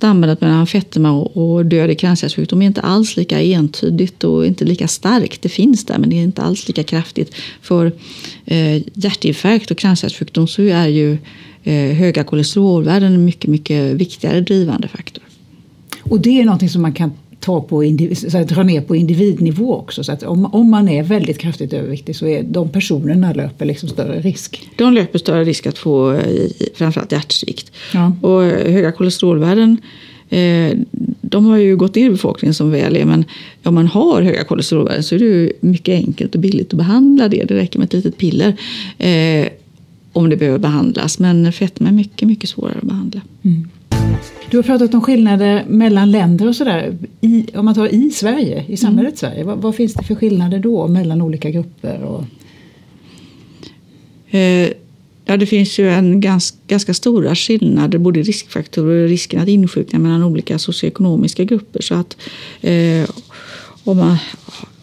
Sambandet 0.00 0.40
mellan 0.40 0.66
fetma 0.66 1.10
och 1.12 1.66
död 1.66 1.90
i 1.90 1.94
cancersjukdom 1.94 2.62
är 2.62 2.66
inte 2.66 2.80
alls 2.80 3.16
lika 3.16 3.42
entydigt 3.42 4.24
och 4.24 4.46
inte 4.46 4.64
lika 4.64 4.88
starkt. 4.88 5.42
Det 5.42 5.48
finns 5.48 5.84
där 5.84 5.98
men 5.98 6.10
det 6.10 6.16
är 6.16 6.22
inte 6.22 6.42
alls 6.42 6.68
lika 6.68 6.82
kraftigt. 6.82 7.34
För 7.62 7.92
eh, 8.44 8.82
hjärtinfarkt 8.94 9.70
och 9.70 9.78
cancersjukdom 9.78 10.48
så 10.48 10.62
är 10.62 10.86
ju 10.86 11.18
eh, 11.62 11.96
höga 11.96 12.24
kolesterolvärden 12.24 13.12
en 13.12 13.24
mycket, 13.24 13.50
mycket 13.50 13.94
viktigare 13.94 14.40
drivande 14.40 14.88
faktor. 14.88 15.24
Och 16.02 16.20
det 16.20 16.40
är 16.40 16.44
någonting 16.44 16.68
som 16.68 16.82
man 16.82 16.92
kan 16.92 17.12
ta 17.40 17.60
på 17.60 17.96
så 18.14 18.38
att 18.38 18.48
dra 18.48 18.62
ner 18.62 18.80
på 18.80 18.96
individnivå 18.96 19.74
också. 19.74 20.04
Så 20.04 20.12
att 20.12 20.22
om, 20.22 20.44
om 20.44 20.70
man 20.70 20.88
är 20.88 21.02
väldigt 21.02 21.38
kraftigt 21.38 21.72
överviktig 21.72 22.16
så 22.16 22.26
är 22.26 22.42
de 22.42 22.68
personerna 22.68 23.32
löper 23.32 23.64
liksom 23.64 23.88
större 23.88 24.20
risk. 24.20 24.70
De 24.76 24.92
löper 24.92 25.18
större 25.18 25.44
risk 25.44 25.66
att 25.66 25.78
få 25.78 26.12
eh, 26.12 26.50
framförallt 26.74 27.12
hjärtsvikt. 27.12 27.72
Ja. 27.94 28.12
Och 28.22 28.42
höga 28.42 28.92
kolesterolvärden 28.92 29.76
eh, 30.28 30.78
de 31.20 31.44
har 31.44 31.56
ju 31.56 31.76
gått 31.76 31.94
ner 31.94 32.06
i 32.06 32.10
befolkningen 32.10 32.54
som 32.54 32.70
väl 32.70 32.96
är 32.96 33.04
men 33.04 33.24
om 33.62 33.74
man 33.74 33.86
har 33.86 34.22
höga 34.22 34.44
kolesterolvärden 34.44 35.02
så 35.02 35.14
är 35.14 35.18
det 35.18 35.52
mycket 35.60 35.94
enkelt 35.94 36.34
och 36.34 36.40
billigt 36.40 36.72
att 36.72 36.78
behandla 36.78 37.28
det. 37.28 37.44
Det 37.44 37.54
räcker 37.54 37.78
med 37.78 37.86
ett 37.86 37.92
litet 37.92 38.16
piller 38.16 38.56
eh, 38.98 39.48
om 40.12 40.30
det 40.30 40.36
behöver 40.36 40.58
behandlas. 40.58 41.18
Men 41.18 41.52
fetma 41.52 41.88
är 41.88 41.92
mycket, 41.92 42.28
mycket 42.28 42.50
svårare 42.50 42.78
att 42.78 42.88
behandla. 42.88 43.20
Mm. 43.42 43.68
Du 44.50 44.56
har 44.56 44.62
pratat 44.62 44.94
om 44.94 45.00
skillnader 45.00 45.64
mellan 45.68 46.10
länder 46.10 46.48
och 46.48 46.56
sådär. 46.56 46.98
Om 47.54 47.64
man 47.64 47.74
tar 47.74 47.94
i 47.94 48.10
Sverige, 48.10 48.64
i 48.68 48.76
samhället 48.76 49.22
mm. 49.22 49.32
Sverige, 49.32 49.44
vad, 49.44 49.58
vad, 49.58 49.74
finns 49.74 49.94
det 49.94 50.04
för 50.04 50.14
skillnader 50.14 50.58
då 50.58 50.88
mellan 50.88 51.22
olika 51.22 51.50
grupper? 51.50 52.02
Och... 52.02 52.24
Eh, 54.34 54.68
ja, 55.24 55.36
det 55.36 55.46
finns 55.46 55.78
ju 55.78 55.90
en 55.90 56.20
ganska, 56.20 56.58
ganska 56.66 56.94
stora 56.94 57.34
skillnader, 57.34 57.98
både 57.98 58.22
riskfaktorer 58.22 59.02
och 59.02 59.08
risken 59.08 59.40
att 59.40 59.48
insjukna 59.48 59.98
mellan 59.98 60.24
olika 60.24 60.58
socioekonomiska 60.58 61.44
grupper. 61.44 61.82
Så 61.82 61.94
att 61.94 62.16
eh, 62.60 63.10
om 63.84 63.96
man, 63.96 64.16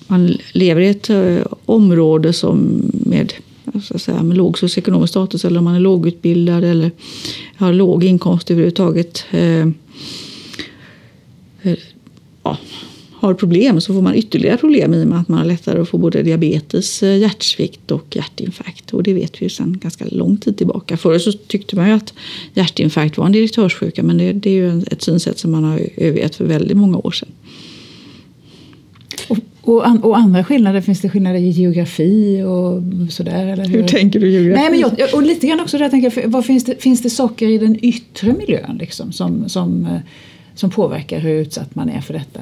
man 0.07 0.37
lever 0.51 0.81
i 0.81 0.87
ett 0.87 1.09
eh, 1.09 1.45
område 1.65 2.33
som 2.33 2.81
med 2.93 3.33
så 3.81 3.99
säga, 3.99 4.23
med 4.23 4.37
låg 4.37 4.59
socioekonomisk 4.59 5.11
status 5.11 5.45
eller 5.45 5.57
om 5.57 5.63
man 5.63 5.75
är 5.75 5.79
lågutbildad 5.79 6.63
eller 6.63 6.91
har 7.57 7.73
låg 7.73 8.03
inkomst 8.03 8.51
överhuvudtaget. 8.51 9.25
Eh, 9.31 9.67
eh, 11.61 11.77
ja, 12.43 12.57
har 13.19 13.33
problem 13.33 13.81
så 13.81 13.93
får 13.93 14.01
man 14.01 14.15
ytterligare 14.15 14.57
problem 14.57 14.93
i 14.93 15.03
och 15.03 15.07
med 15.07 15.19
att 15.19 15.27
man 15.27 15.39
har 15.39 15.45
lättare 15.45 15.81
att 15.81 15.89
få 15.89 15.97
både 15.97 16.23
diabetes, 16.23 17.03
eh, 17.03 17.17
hjärtsvikt 17.17 17.91
och 17.91 18.15
hjärtinfarkt. 18.15 18.93
Och 18.93 19.03
det 19.03 19.13
vet 19.13 19.41
vi 19.41 19.45
ju 19.45 19.49
sedan 19.49 19.77
ganska 19.81 20.05
lång 20.05 20.37
tid 20.37 20.57
tillbaka. 20.57 20.97
Förr 20.97 21.19
så 21.19 21.31
tyckte 21.31 21.75
man 21.75 21.87
ju 21.87 21.93
att 21.93 22.13
hjärtinfarkt 22.53 23.17
var 23.17 23.25
en 23.25 23.31
direktörssjuka 23.31 24.03
men 24.03 24.17
det, 24.17 24.33
det 24.33 24.49
är 24.49 24.53
ju 24.53 24.83
ett 24.91 25.01
synsätt 25.01 25.39
som 25.39 25.51
man 25.51 25.63
har 25.63 25.79
övergett 25.97 26.35
för 26.35 26.45
väldigt 26.45 26.77
många 26.77 26.97
år 26.97 27.11
sedan. 27.11 27.29
Och, 29.67 29.87
an, 29.87 30.03
och, 30.03 30.17
andra 30.17 30.43
skillnader, 30.43 30.81
finns 30.81 31.01
det 31.01 31.09
skillnader 31.09 31.39
i 31.39 31.49
geografi 31.49 32.43
och 32.43 32.83
sådär? 33.13 33.45
Eller 33.47 33.65
hur? 33.65 33.81
hur 33.81 33.87
tänker 33.87 34.19
du 34.19 34.29
geografi? 34.29 34.61
Nej, 34.61 34.69
men 34.69 34.79
jag, 34.79 35.13
och 35.15 35.23
lite 35.23 35.47
grann 35.47 35.59
också 35.59 35.77
där 35.77 35.89
tänker 35.89 36.21
jag, 36.21 36.29
vad 36.29 36.45
finns, 36.45 36.65
det, 36.65 36.81
finns 36.81 37.01
det 37.01 37.09
saker 37.09 37.47
i 37.47 37.57
den 37.57 37.85
yttre 37.85 38.33
miljön 38.33 38.77
liksom, 38.79 39.11
som, 39.11 39.49
som, 39.49 39.85
eh, 39.85 39.99
som 40.55 40.69
påverkar 40.69 41.19
hur 41.19 41.41
utsatt 41.41 41.75
man 41.75 41.89
är 41.89 42.01
för 42.01 42.13
detta? 42.13 42.39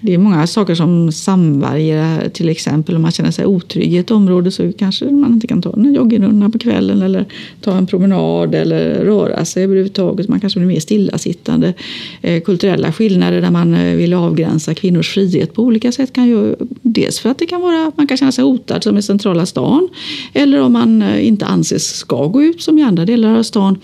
Det 0.00 0.14
är 0.14 0.18
många 0.18 0.46
saker 0.46 0.74
som 0.74 1.12
samvarierar. 1.12 2.28
Till 2.28 2.48
exempel 2.48 2.96
om 2.96 3.02
man 3.02 3.10
känner 3.10 3.30
sig 3.30 3.46
otrygg 3.46 3.94
i 3.94 3.98
ett 3.98 4.10
område 4.10 4.50
så 4.50 4.72
kanske 4.72 5.04
man 5.04 5.32
inte 5.32 5.46
kan 5.46 5.62
ta 5.62 5.72
en 5.72 5.94
joggingrunda 5.94 6.48
på 6.48 6.58
kvällen 6.58 7.02
eller 7.02 7.24
ta 7.60 7.76
en 7.76 7.86
promenad 7.86 8.54
eller 8.54 9.04
röra 9.04 9.44
sig 9.44 9.64
överhuvudtaget. 9.64 10.28
Man 10.28 10.40
kanske 10.40 10.58
blir 10.60 10.68
mer 10.68 10.80
stillasittande. 10.80 11.74
Eh, 12.22 12.42
kulturella 12.42 12.92
skillnader 12.92 13.40
där 13.40 13.50
man 13.50 13.74
eh, 13.74 13.96
vill 13.96 14.14
avgränsa 14.14 14.74
kvinnors 14.74 15.14
frihet 15.14 15.54
på 15.54 15.62
olika 15.62 15.92
sätt 15.92 16.12
kan 16.12 16.28
ju 16.28 16.54
dels 16.92 17.18
för 17.18 17.28
att 17.28 17.38
det 17.38 17.46
kan 17.46 17.60
vara 17.60 17.86
att 17.86 17.96
man 17.96 18.06
kan 18.06 18.16
känna 18.16 18.32
sig 18.32 18.44
hotad 18.44 18.82
som 18.82 18.98
i 18.98 19.02
centrala 19.02 19.46
stan 19.46 19.88
eller 20.32 20.60
om 20.60 20.72
man 20.72 21.02
eh, 21.02 21.26
inte 21.26 21.46
anses 21.46 21.96
ska 21.96 22.26
gå 22.26 22.42
ut 22.42 22.62
som 22.62 22.78
i 22.78 22.82
andra 22.82 23.04
delar 23.04 23.34
av 23.34 23.42
stan. 23.42 23.78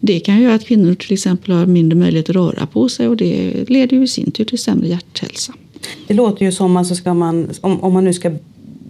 Det 0.00 0.20
kan 0.20 0.42
göra 0.42 0.54
att 0.54 0.66
kvinnor 0.66 0.94
till 0.94 1.12
exempel 1.12 1.54
har 1.54 1.66
mindre 1.66 1.98
möjlighet 1.98 2.28
att 2.28 2.36
röra 2.36 2.66
på 2.66 2.88
sig 2.88 3.08
och 3.08 3.16
det 3.16 3.64
leder 3.68 3.96
ju 3.96 4.02
i 4.02 4.08
sin 4.08 4.30
tur 4.30 4.44
till 4.44 4.58
sämre 4.58 4.88
hjärthälsa. 4.88 5.52
Det 6.06 6.14
låter 6.14 6.44
ju 6.44 6.52
som 6.52 6.76
alltså 6.76 7.14
man, 7.14 7.50
om, 7.60 7.80
om 7.80 7.92
man 7.92 8.04
nu 8.04 8.12
ska 8.12 8.32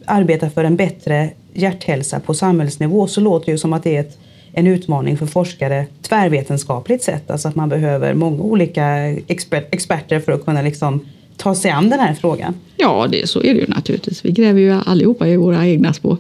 arbeta 0.05 0.51
för 0.51 0.65
en 0.65 0.77
bättre 0.77 1.31
hjärthälsa 1.55 2.21
på 2.21 2.35
samhällsnivå 2.35 3.07
så 3.07 3.21
låter 3.21 3.47
det 3.47 3.53
ju 3.53 3.59
som 3.59 3.73
att 3.73 3.83
det 3.83 3.97
är 3.97 4.01
ett, 4.01 4.19
en 4.53 4.67
utmaning 4.67 5.19
för 5.19 5.27
forskare 5.27 5.87
tvärvetenskapligt 6.03 7.03
sett. 7.03 7.31
Alltså 7.31 7.49
att 7.49 7.55
man 7.55 7.69
behöver 7.69 8.15
många 8.15 8.43
olika 8.43 8.87
exper 9.27 9.65
experter 9.71 10.21
för 10.21 10.33
att 10.33 10.45
kunna 10.45 10.63
liksom 10.63 11.01
ta 11.39 11.55
sig 11.55 11.71
an 11.71 11.91
den 11.91 12.01
här 12.01 12.15
frågan. 12.15 12.55
Ja, 12.77 13.09
det, 13.11 13.29
så 13.29 13.43
är 13.43 13.55
det 13.55 13.61
ju 13.61 13.67
naturligtvis. 13.67 14.25
Vi 14.25 14.33
gräver 14.33 14.61
ju 14.61 14.71
allihopa 14.87 15.29
i 15.29 15.37
våra 15.37 15.67
egna 15.67 15.93
små 15.93 16.17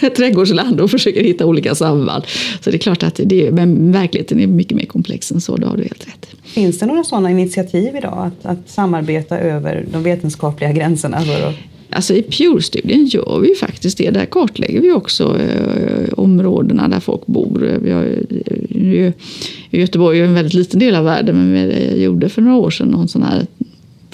trädgårdsland 0.16 0.80
och 0.80 0.90
försöker 0.90 1.24
hitta 1.24 1.46
olika 1.46 1.74
samband. 1.74 2.24
Så 2.60 2.70
det 2.70 2.76
är 2.76 2.78
klart 2.78 3.02
att 3.02 3.20
det, 3.24 3.50
men 3.50 3.92
verkligheten 3.92 4.40
är 4.40 4.46
mycket 4.46 4.76
mer 4.76 4.86
komplex 4.86 5.32
än 5.32 5.40
så, 5.40 5.56
det 5.56 5.66
har 5.66 5.76
du 5.76 5.82
helt 5.82 6.06
rätt. 6.06 6.26
Finns 6.42 6.78
det 6.78 6.86
några 6.86 7.04
sådana 7.04 7.30
initiativ 7.30 7.96
idag 7.96 8.18
att, 8.26 8.46
att 8.46 8.70
samarbeta 8.70 9.38
över 9.38 9.86
de 9.92 10.02
vetenskapliga 10.02 10.72
gränserna? 10.72 11.20
För 11.20 11.48
att... 11.48 11.54
Alltså 11.90 12.14
I 12.14 12.22
Pure-studien 12.22 13.06
gör 13.06 13.40
vi 13.40 13.54
faktiskt 13.54 13.98
det. 13.98 14.10
Där 14.10 14.26
kartlägger 14.26 14.80
vi 14.80 14.92
också 14.92 15.38
eh, 15.40 16.12
områdena 16.16 16.88
där 16.88 17.00
folk 17.00 17.26
bor. 17.26 17.78
Vi 17.82 17.90
har, 17.90 18.04
ju, 18.70 19.12
Göteborg 19.70 20.20
är 20.20 20.24
en 20.24 20.34
väldigt 20.34 20.54
liten 20.54 20.80
del 20.80 20.94
av 20.94 21.04
världen 21.04 21.36
men 21.36 21.68
vi 21.68 22.02
gjorde 22.02 22.28
för 22.28 22.42
några 22.42 22.56
år 22.56 22.70
sedan 22.70 22.88
någon 22.88 23.08
sån 23.08 23.22
här 23.22 23.46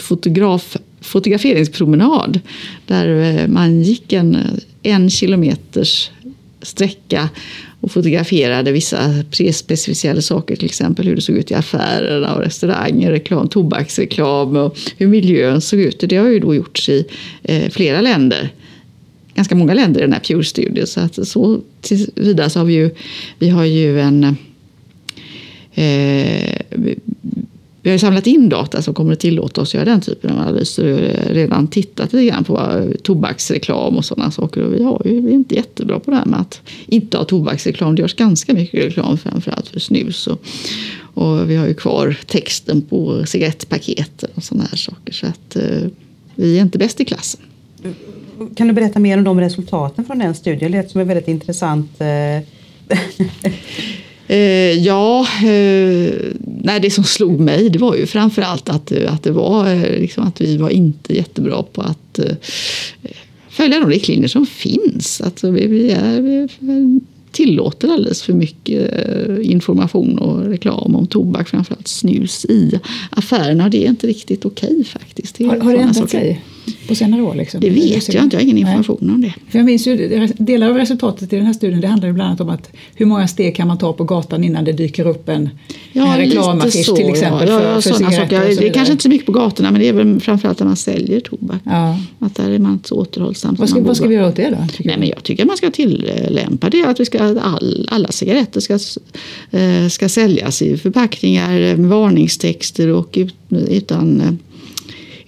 fotograf, 0.00 0.76
fotograferingspromenad 1.00 2.40
där 2.86 3.38
eh, 3.38 3.48
man 3.48 3.82
gick 3.82 4.12
en, 4.12 4.34
eh, 4.34 4.92
en 4.92 5.10
kilometers 5.10 6.10
sträcka 6.62 7.28
och 7.80 7.92
fotograferade 7.92 8.72
vissa 8.72 9.24
prespecificerade 9.30 10.22
saker, 10.22 10.56
till 10.56 10.64
exempel 10.64 11.06
hur 11.06 11.16
det 11.16 11.22
såg 11.22 11.36
ut 11.36 11.50
i 11.50 11.54
affärerna 11.54 12.34
och 12.34 12.42
restauranger, 12.42 13.10
reklam, 13.10 13.48
tobaksreklam 13.48 14.56
och 14.56 14.78
hur 14.96 15.06
miljön 15.06 15.60
såg 15.60 15.80
ut. 15.80 16.04
Det 16.08 16.16
har 16.16 16.28
ju 16.28 16.38
då 16.38 16.54
gjorts 16.54 16.88
i 16.88 17.04
eh, 17.42 17.70
flera 17.70 18.00
länder 18.00 18.50
ganska 19.34 19.54
många 19.54 19.74
länder 19.74 20.00
i 20.00 20.02
den 20.02 20.12
här 20.12 20.20
Pure-studien. 20.20 20.86
Så, 20.86 21.00
att 21.00 21.28
så 21.28 21.60
vidare 22.14 22.50
så 22.50 22.58
har 22.58 22.66
vi 22.66 22.74
ju, 22.74 22.90
vi 23.38 23.48
har 23.48 23.64
ju 23.64 24.00
en 24.00 24.24
eh, 25.74 26.60
vi 27.82 27.90
har 27.90 27.98
samlat 27.98 28.26
in 28.26 28.48
data 28.48 28.82
som 28.82 28.94
kommer 28.94 29.12
att 29.12 29.20
tillåta 29.20 29.60
oss 29.60 29.70
att 29.70 29.74
göra 29.74 29.84
den 29.84 30.00
typen 30.00 30.30
av 30.30 30.38
analyser. 30.38 30.84
Vi 30.84 30.92
har 30.92 31.34
redan 31.34 31.68
tittat 31.68 32.12
lite 32.12 32.26
grann 32.26 32.44
på 32.44 32.82
tobaksreklam 33.02 33.96
och 33.96 34.04
sådana 34.04 34.30
saker. 34.30 34.62
Och 34.62 34.74
vi, 34.74 34.82
har 34.82 35.02
ju, 35.04 35.20
vi 35.20 35.30
är 35.30 35.34
inte 35.34 35.54
jättebra 35.54 36.00
på 36.00 36.10
det 36.10 36.16
här 36.16 36.24
med 36.24 36.40
att 36.40 36.60
inte 36.86 37.16
ha 37.16 37.24
tobaksreklam. 37.24 37.94
Det 37.94 38.02
görs 38.02 38.14
ganska 38.14 38.54
mycket 38.54 38.84
reklam 38.84 39.18
framförallt 39.18 39.68
för 39.68 39.80
snus. 39.80 40.26
Och, 40.26 40.42
och 41.14 41.50
vi 41.50 41.56
har 41.56 41.66
ju 41.66 41.74
kvar 41.74 42.16
texten 42.26 42.82
på 42.82 43.26
cigarettpaketen 43.26 44.30
och 44.34 44.44
sådana 44.44 44.64
här 44.70 44.76
saker. 44.76 45.12
Så 45.12 45.26
att, 45.26 45.56
eh, 45.56 45.88
vi 46.34 46.58
är 46.58 46.62
inte 46.62 46.78
bäst 46.78 47.00
i 47.00 47.04
klassen. 47.04 47.40
Kan 48.54 48.68
du 48.68 48.72
berätta 48.72 48.98
mer 48.98 49.18
om 49.18 49.24
de 49.24 49.40
resultaten 49.40 50.04
från 50.04 50.18
den 50.18 50.34
studien? 50.34 50.72
Det 50.72 50.78
lät 50.78 50.90
som 50.90 51.00
en 51.00 51.08
väldigt 51.08 51.28
intressant 51.28 52.00
eh, 52.00 52.44
Eh, 52.90 53.52
ja, 54.78 55.26
eh, 55.44 56.14
nej, 56.62 56.80
det 56.82 56.90
som 56.90 57.04
slog 57.04 57.40
mig 57.40 57.70
det 57.70 57.78
var 57.78 57.96
ju 57.96 58.06
framförallt 58.06 58.68
att, 58.68 58.92
att, 58.92 59.22
det 59.22 59.30
var, 59.30 59.68
eh, 59.68 60.00
liksom, 60.00 60.24
att 60.24 60.40
vi 60.40 60.56
var 60.56 60.70
inte 60.70 61.16
jättebra 61.16 61.62
på 61.62 61.82
att 61.82 62.18
eh, 62.18 62.36
följa 63.48 63.80
de 63.80 63.90
riktlinjer 63.90 64.28
som 64.28 64.46
finns. 64.46 65.20
Alltså, 65.20 65.50
vi, 65.50 65.66
vi, 65.66 65.90
är, 65.90 66.20
vi 66.58 67.00
tillåter 67.30 67.88
alldeles 67.88 68.22
för 68.22 68.32
mycket 68.32 68.92
eh, 68.92 69.50
information 69.50 70.18
och 70.18 70.44
reklam 70.44 70.96
om 70.96 71.06
tobak, 71.06 71.48
framförallt 71.48 71.88
snus, 71.88 72.44
i 72.44 72.80
affärerna. 73.10 73.68
Det 73.68 73.84
är 73.84 73.88
inte 73.88 74.06
riktigt 74.06 74.44
okej 74.44 74.70
okay, 74.70 74.84
faktiskt. 74.84 75.34
Det 75.34 75.44
har, 75.44 75.60
har 75.60 75.72
det 75.72 75.80
ändrat 75.80 76.10
sig 76.10 76.40
på 76.88 76.94
senare 76.94 77.22
år? 77.22 77.34
Liksom? 77.34 77.60
Det 77.60 77.70
vet 77.70 78.14
jag 78.14 78.24
inte, 78.24 78.36
jag 78.36 78.40
har 78.40 78.44
ingen 78.44 78.58
information 78.58 78.98
Nej. 79.00 79.14
om 79.14 79.20
det. 79.20 79.34
För 79.48 79.58
jag 79.58 79.66
minns 79.66 79.86
ju, 79.86 80.26
delar 80.38 80.68
av 80.68 80.76
resultatet 80.76 81.32
i 81.32 81.36
den 81.36 81.46
här 81.46 81.52
studien 81.52 81.80
det 81.80 81.88
handlar 81.88 82.08
ju 82.08 82.14
bland 82.14 82.28
annat 82.28 82.40
om 82.40 82.48
att 82.48 82.70
hur 82.94 83.06
många 83.06 83.28
steg 83.28 83.56
kan 83.56 83.68
man 83.68 83.78
ta 83.78 83.92
på 83.92 84.04
gatan 84.04 84.44
innan 84.44 84.64
det 84.64 84.72
dyker 84.72 85.06
upp 85.06 85.28
en, 85.28 85.48
ja, 85.92 86.12
en 86.12 86.18
reklamaffisch 86.18 86.94
till 86.96 87.08
exempel 87.08 87.48
ja, 87.48 87.62
ja, 87.62 87.80
för, 87.80 87.90
för 87.90 88.10
saker. 88.10 88.60
Det 88.60 88.68
är 88.68 88.72
kanske 88.72 88.92
inte 88.92 89.02
så 89.02 89.08
mycket 89.08 89.26
på 89.26 89.32
gatorna 89.32 89.70
men 89.70 89.80
det 89.80 89.88
är 89.88 89.92
väl 89.92 90.20
framförallt 90.20 90.58
när 90.58 90.66
man 90.66 90.76
säljer 90.76 91.20
tobak. 91.20 91.60
Ja. 91.64 91.98
Att 92.18 92.34
där 92.34 92.50
är 92.50 92.58
man 92.58 92.72
inte 92.72 92.88
så 92.88 92.94
återhållsam. 92.94 93.54
Vad 93.58 93.68
ska, 93.68 93.80
vad 93.80 93.96
ska 93.96 94.06
vi 94.06 94.14
göra 94.14 94.28
åt 94.28 94.36
det 94.36 94.50
då? 94.50 94.66
Nej, 94.84 94.96
men 94.98 95.08
jag 95.08 95.22
tycker 95.22 95.42
att 95.42 95.46
man 95.46 95.56
ska 95.56 95.70
tillämpa 95.70 96.70
det 96.70 96.84
att 96.84 97.00
vi 97.00 97.04
ska, 97.04 97.40
all, 97.40 97.88
alla 97.90 98.08
cigaretter 98.08 98.60
ska, 98.60 98.78
eh, 99.58 99.88
ska 99.88 100.08
säljas 100.08 100.62
i 100.62 100.76
förpackningar 100.76 101.76
med 101.76 101.90
varningstexter 101.90 102.88
och 102.88 103.18
utan 103.68 104.20
eh, 104.20 104.32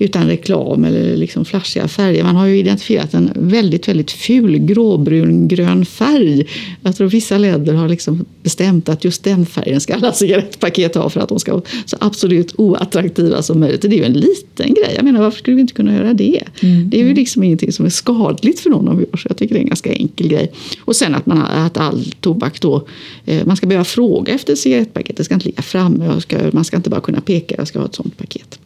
utan 0.03 0.27
reklam 0.27 0.85
eller 0.85 1.17
liksom 1.17 1.45
flashiga 1.45 1.89
färger. 1.89 2.25
Man 2.25 2.37
har 2.37 2.47
ju 2.47 2.59
identifierat 2.59 3.15
en 3.15 3.31
väldigt, 3.35 3.89
väldigt 3.89 4.11
ful 4.11 4.59
gråbrun 4.59 5.49
grön 5.49 5.85
färg. 5.85 6.47
Jag 6.83 6.97
tror 6.97 7.09
vissa 7.09 7.39
länder 7.39 7.75
har 7.75 7.89
liksom 7.89 8.25
bestämt 8.43 8.89
att 8.89 9.05
just 9.05 9.25
den 9.25 9.47
färgen 9.47 9.81
ska 9.81 9.95
alla 9.95 10.13
cigarettpaket 10.23 10.95
ha 10.95 11.11
för 11.11 11.21
att 11.21 11.29
de 11.29 11.41
ska 11.41 11.53
vara 11.53 11.63
så 11.85 11.97
absolut 12.01 12.55
oattraktiva 12.59 13.43
som 13.43 13.61
möjligt. 13.61 13.83
Det 13.83 13.89
är 13.89 13.99
ju 13.99 14.05
en 14.05 14.13
liten 14.13 14.75
grej. 14.75 14.93
Jag 14.97 15.05
menar, 15.05 15.21
varför 15.21 15.39
skulle 15.39 15.55
vi 15.55 15.61
inte 15.61 15.75
kunna 15.75 15.95
göra 15.95 16.15
det? 16.15 16.43
Mm. 16.61 16.91
Det 16.91 17.01
är 17.01 17.05
ju 17.05 17.15
liksom 17.15 17.43
ingenting 17.43 17.73
som 17.73 17.87
är 17.87 17.91
skadligt 17.91 18.61
för 18.61 18.71
någon 18.71 18.89
av 18.89 19.05
oss. 19.13 19.27
Jag 19.29 19.37
tycker 19.37 19.55
det 19.55 19.59
är 19.59 19.63
en 19.63 19.69
ganska 19.69 19.93
enkel 19.93 20.29
grej. 20.29 20.53
Och 20.81 20.97
sen 20.97 21.15
att, 21.15 21.27
man 21.27 21.39
att 21.39 21.77
all 21.77 22.05
tobak 22.21 22.61
då, 22.61 22.87
eh, 23.27 23.47
man 23.47 23.57
ska 23.57 23.67
behöva 23.67 23.85
fråga 23.85 24.35
efter 24.35 24.55
cigarettpaket. 24.55 25.17
Det 25.17 25.25
ska 25.25 25.35
inte 25.35 25.47
ligga 25.47 25.63
framme. 25.63 26.21
Ska, 26.21 26.39
man 26.53 26.65
ska 26.65 26.77
inte 26.77 26.91
bara 26.91 27.01
kunna 27.01 27.21
peka, 27.21 27.55
jag 27.59 27.69
ska 27.69 27.79
ha 27.79 27.87
ett 27.87 27.95
sånt 27.95 28.19
paket. 28.19 28.59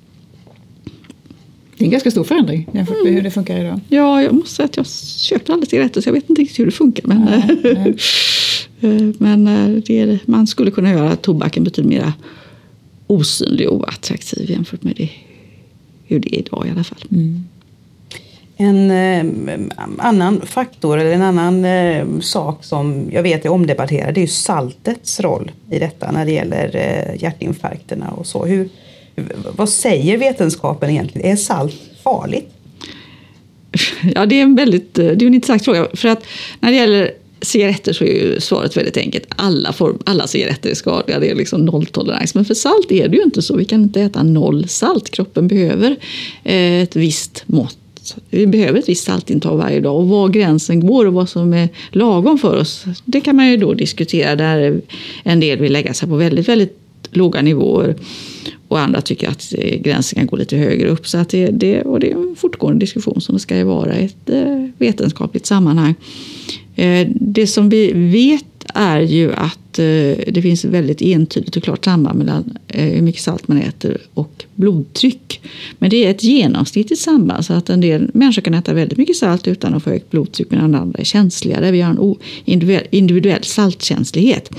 Det 1.79 1.85
är 1.85 1.87
en 1.87 1.91
ganska 1.91 2.11
stor 2.11 2.25
förändring 2.25 2.69
jämfört 2.73 3.05
med 3.05 3.13
hur 3.13 3.23
det 3.23 3.31
funkar 3.31 3.59
idag. 3.59 3.81
Ja, 3.89 4.23
jag 4.23 4.35
måste 4.35 4.55
säga 4.55 4.65
att 4.65 4.77
jag 4.77 4.87
köper 5.17 5.53
aldrig 5.53 5.71
cigaretter 5.71 6.01
så 6.01 6.09
jag 6.09 6.15
vet 6.15 6.31
inte 6.31 6.43
riktigt 6.43 6.59
hur 6.59 6.67
det 6.67 6.73
funkar. 6.73 7.05
Men, 7.07 7.21
nej, 7.25 7.75
nej. 7.75 7.97
Eh, 8.81 9.03
men 9.19 9.47
eh, 9.47 9.83
det, 9.83 10.19
man 10.27 10.47
skulle 10.47 10.71
kunna 10.71 10.91
göra 10.91 11.17
tobaken 11.17 11.65
betydligt 11.65 11.99
mer 11.99 12.13
osynlig 13.07 13.69
och 13.69 13.77
oattraktiv 13.77 14.51
jämfört 14.51 14.83
med 14.83 14.95
det, 14.97 15.11
hur 16.05 16.21
det 16.21 16.35
är 16.35 16.39
idag 16.39 16.67
i 16.67 16.71
alla 16.71 16.85
fall. 16.85 17.05
Mm. 17.11 17.45
En 18.57 18.91
eh, 18.91 19.59
annan 19.99 20.41
faktor 20.41 20.99
eller 20.99 21.13
en 21.13 21.23
annan 21.23 21.65
eh, 21.65 22.07
sak 22.21 22.65
som 22.65 23.09
jag 23.13 23.23
vet 23.23 23.45
är 23.45 23.49
omdebatterad 23.49 24.15
det 24.15 24.21
är 24.21 24.23
ju 24.23 24.29
saltets 24.29 25.21
roll 25.21 25.51
i 25.71 25.79
detta 25.79 26.13
när 26.13 26.25
det 26.25 26.33
gäller 26.33 26.77
eh, 26.77 27.23
hjärtinfarkterna 27.23 28.11
och 28.11 28.27
så. 28.27 28.45
Hur, 28.45 28.69
vad 29.57 29.69
säger 29.69 30.19
vetenskapen 30.19 30.91
egentligen? 30.91 31.33
Är 31.33 31.37
salt 31.37 31.75
farligt? 32.05 32.51
Ja, 34.15 34.27
det 34.27 34.39
är 34.39 34.43
en 34.43 34.57
väldigt 34.57 34.99
eh, 34.99 35.05
det 35.05 35.25
är 35.25 35.27
en 35.27 35.35
intressant 35.35 35.65
fråga. 35.65 35.87
För 35.95 36.09
att 36.09 36.25
när 36.61 36.71
det 36.71 36.77
gäller 36.77 37.11
cigaretter 37.41 37.93
så 37.93 38.05
är 38.05 38.09
ju 38.09 38.41
svaret 38.41 38.77
väldigt 38.77 38.97
enkelt. 38.97 39.25
Alla, 39.29 39.73
form, 39.73 39.99
alla 40.07 40.27
cigaretter 40.27 40.71
är 40.71 40.75
skadliga, 40.75 41.19
det 41.19 41.31
är 41.31 41.35
liksom 41.35 41.65
nolltolerans. 41.65 42.35
Men 42.35 42.45
för 42.45 42.55
salt 42.55 42.93
är 42.93 43.09
det 43.09 43.17
ju 43.17 43.23
inte 43.23 43.43
så. 43.43 43.57
Vi 43.57 43.65
kan 43.65 43.83
inte 43.83 44.01
äta 44.01 44.23
noll 44.23 44.69
salt. 44.69 45.11
Kroppen 45.11 45.49
behöver 45.49 45.97
eh, 46.45 46.83
ett 46.83 46.97
visst 46.97 47.45
mått 47.47 47.79
vi 48.31 48.47
behöver 48.47 48.79
ett 48.79 48.89
visst 48.89 49.05
saltintag 49.05 49.57
varje 49.57 49.81
dag 49.81 49.97
och 49.97 50.09
var 50.09 50.29
gränsen 50.29 50.87
går 50.87 51.07
och 51.07 51.13
vad 51.13 51.29
som 51.29 51.53
är 51.53 51.69
lagom 51.91 52.39
för 52.39 52.57
oss, 52.57 52.85
det 53.05 53.21
kan 53.21 53.37
man 53.37 53.51
ju 53.51 53.57
då 53.57 53.75
diskutera. 53.75 54.37
Där 54.37 54.81
en 55.23 55.41
del 55.41 55.59
vill 55.59 55.73
lägga 55.73 55.95
sig 55.95 56.09
på 56.09 56.17
väldigt, 56.17 56.49
väldigt 56.49 56.79
låga 57.17 57.43
nivåer 57.43 57.97
och 58.69 58.81
andra 58.81 59.01
tycker 59.01 59.29
att 59.29 59.55
eh, 59.59 59.81
gränsen 59.81 60.17
kan 60.17 60.27
gå 60.27 60.37
lite 60.37 60.57
högre 60.57 60.89
upp. 60.89 61.09
Så 61.09 61.19
att 61.19 61.29
det, 61.29 61.47
det, 61.47 61.83
och 61.83 62.01
det 62.01 62.11
är 62.11 62.15
en 62.15 62.37
fortgående 62.37 62.81
diskussion 62.81 63.21
som 63.21 63.35
det 63.35 63.41
ska 63.41 63.65
vara 63.65 63.99
i 63.99 64.05
ett 64.05 64.31
eh, 64.31 64.67
vetenskapligt 64.79 65.47
sammanhang. 65.47 65.95
Eh, 66.75 67.09
det 67.15 67.47
som 67.47 67.69
vi 67.69 67.93
vet 67.93 68.45
är 68.75 69.01
ju 69.01 69.33
att 69.33 69.59
det 69.73 70.43
finns 70.43 70.65
ett 70.65 70.71
väldigt 70.71 71.03
entydigt 71.03 71.57
och 71.57 71.63
klart 71.63 71.85
samband 71.85 72.19
mellan 72.19 72.59
hur 72.69 73.03
mycket 73.03 73.23
salt 73.23 73.49
man 73.49 73.59
äter 73.59 73.99
och 74.15 74.45
blodtryck. 74.55 75.41
Men 75.79 75.91
det 75.91 76.05
är 76.07 76.11
ett 76.11 76.25
genomsnittligt 76.25 77.03
samband 77.03 77.45
så 77.45 77.53
att 77.53 77.71
en 77.71 77.81
del 77.81 78.11
människor 78.15 78.43
kan 78.43 78.55
äta 78.55 78.75
väldigt 78.75 78.99
mycket 78.99 79.17
salt 79.17 79.49
utan 79.49 79.75
att 79.75 79.83
få 79.83 79.91
högt 79.91 80.11
blodtryck 80.11 80.51
medan 80.51 80.75
andra 80.75 80.99
är 80.99 81.05
känsligare. 81.05 81.71
Vi 81.71 81.81
har 81.81 82.17
en 82.45 82.81
individuell 82.91 83.45
saltkänslighet 83.45 84.51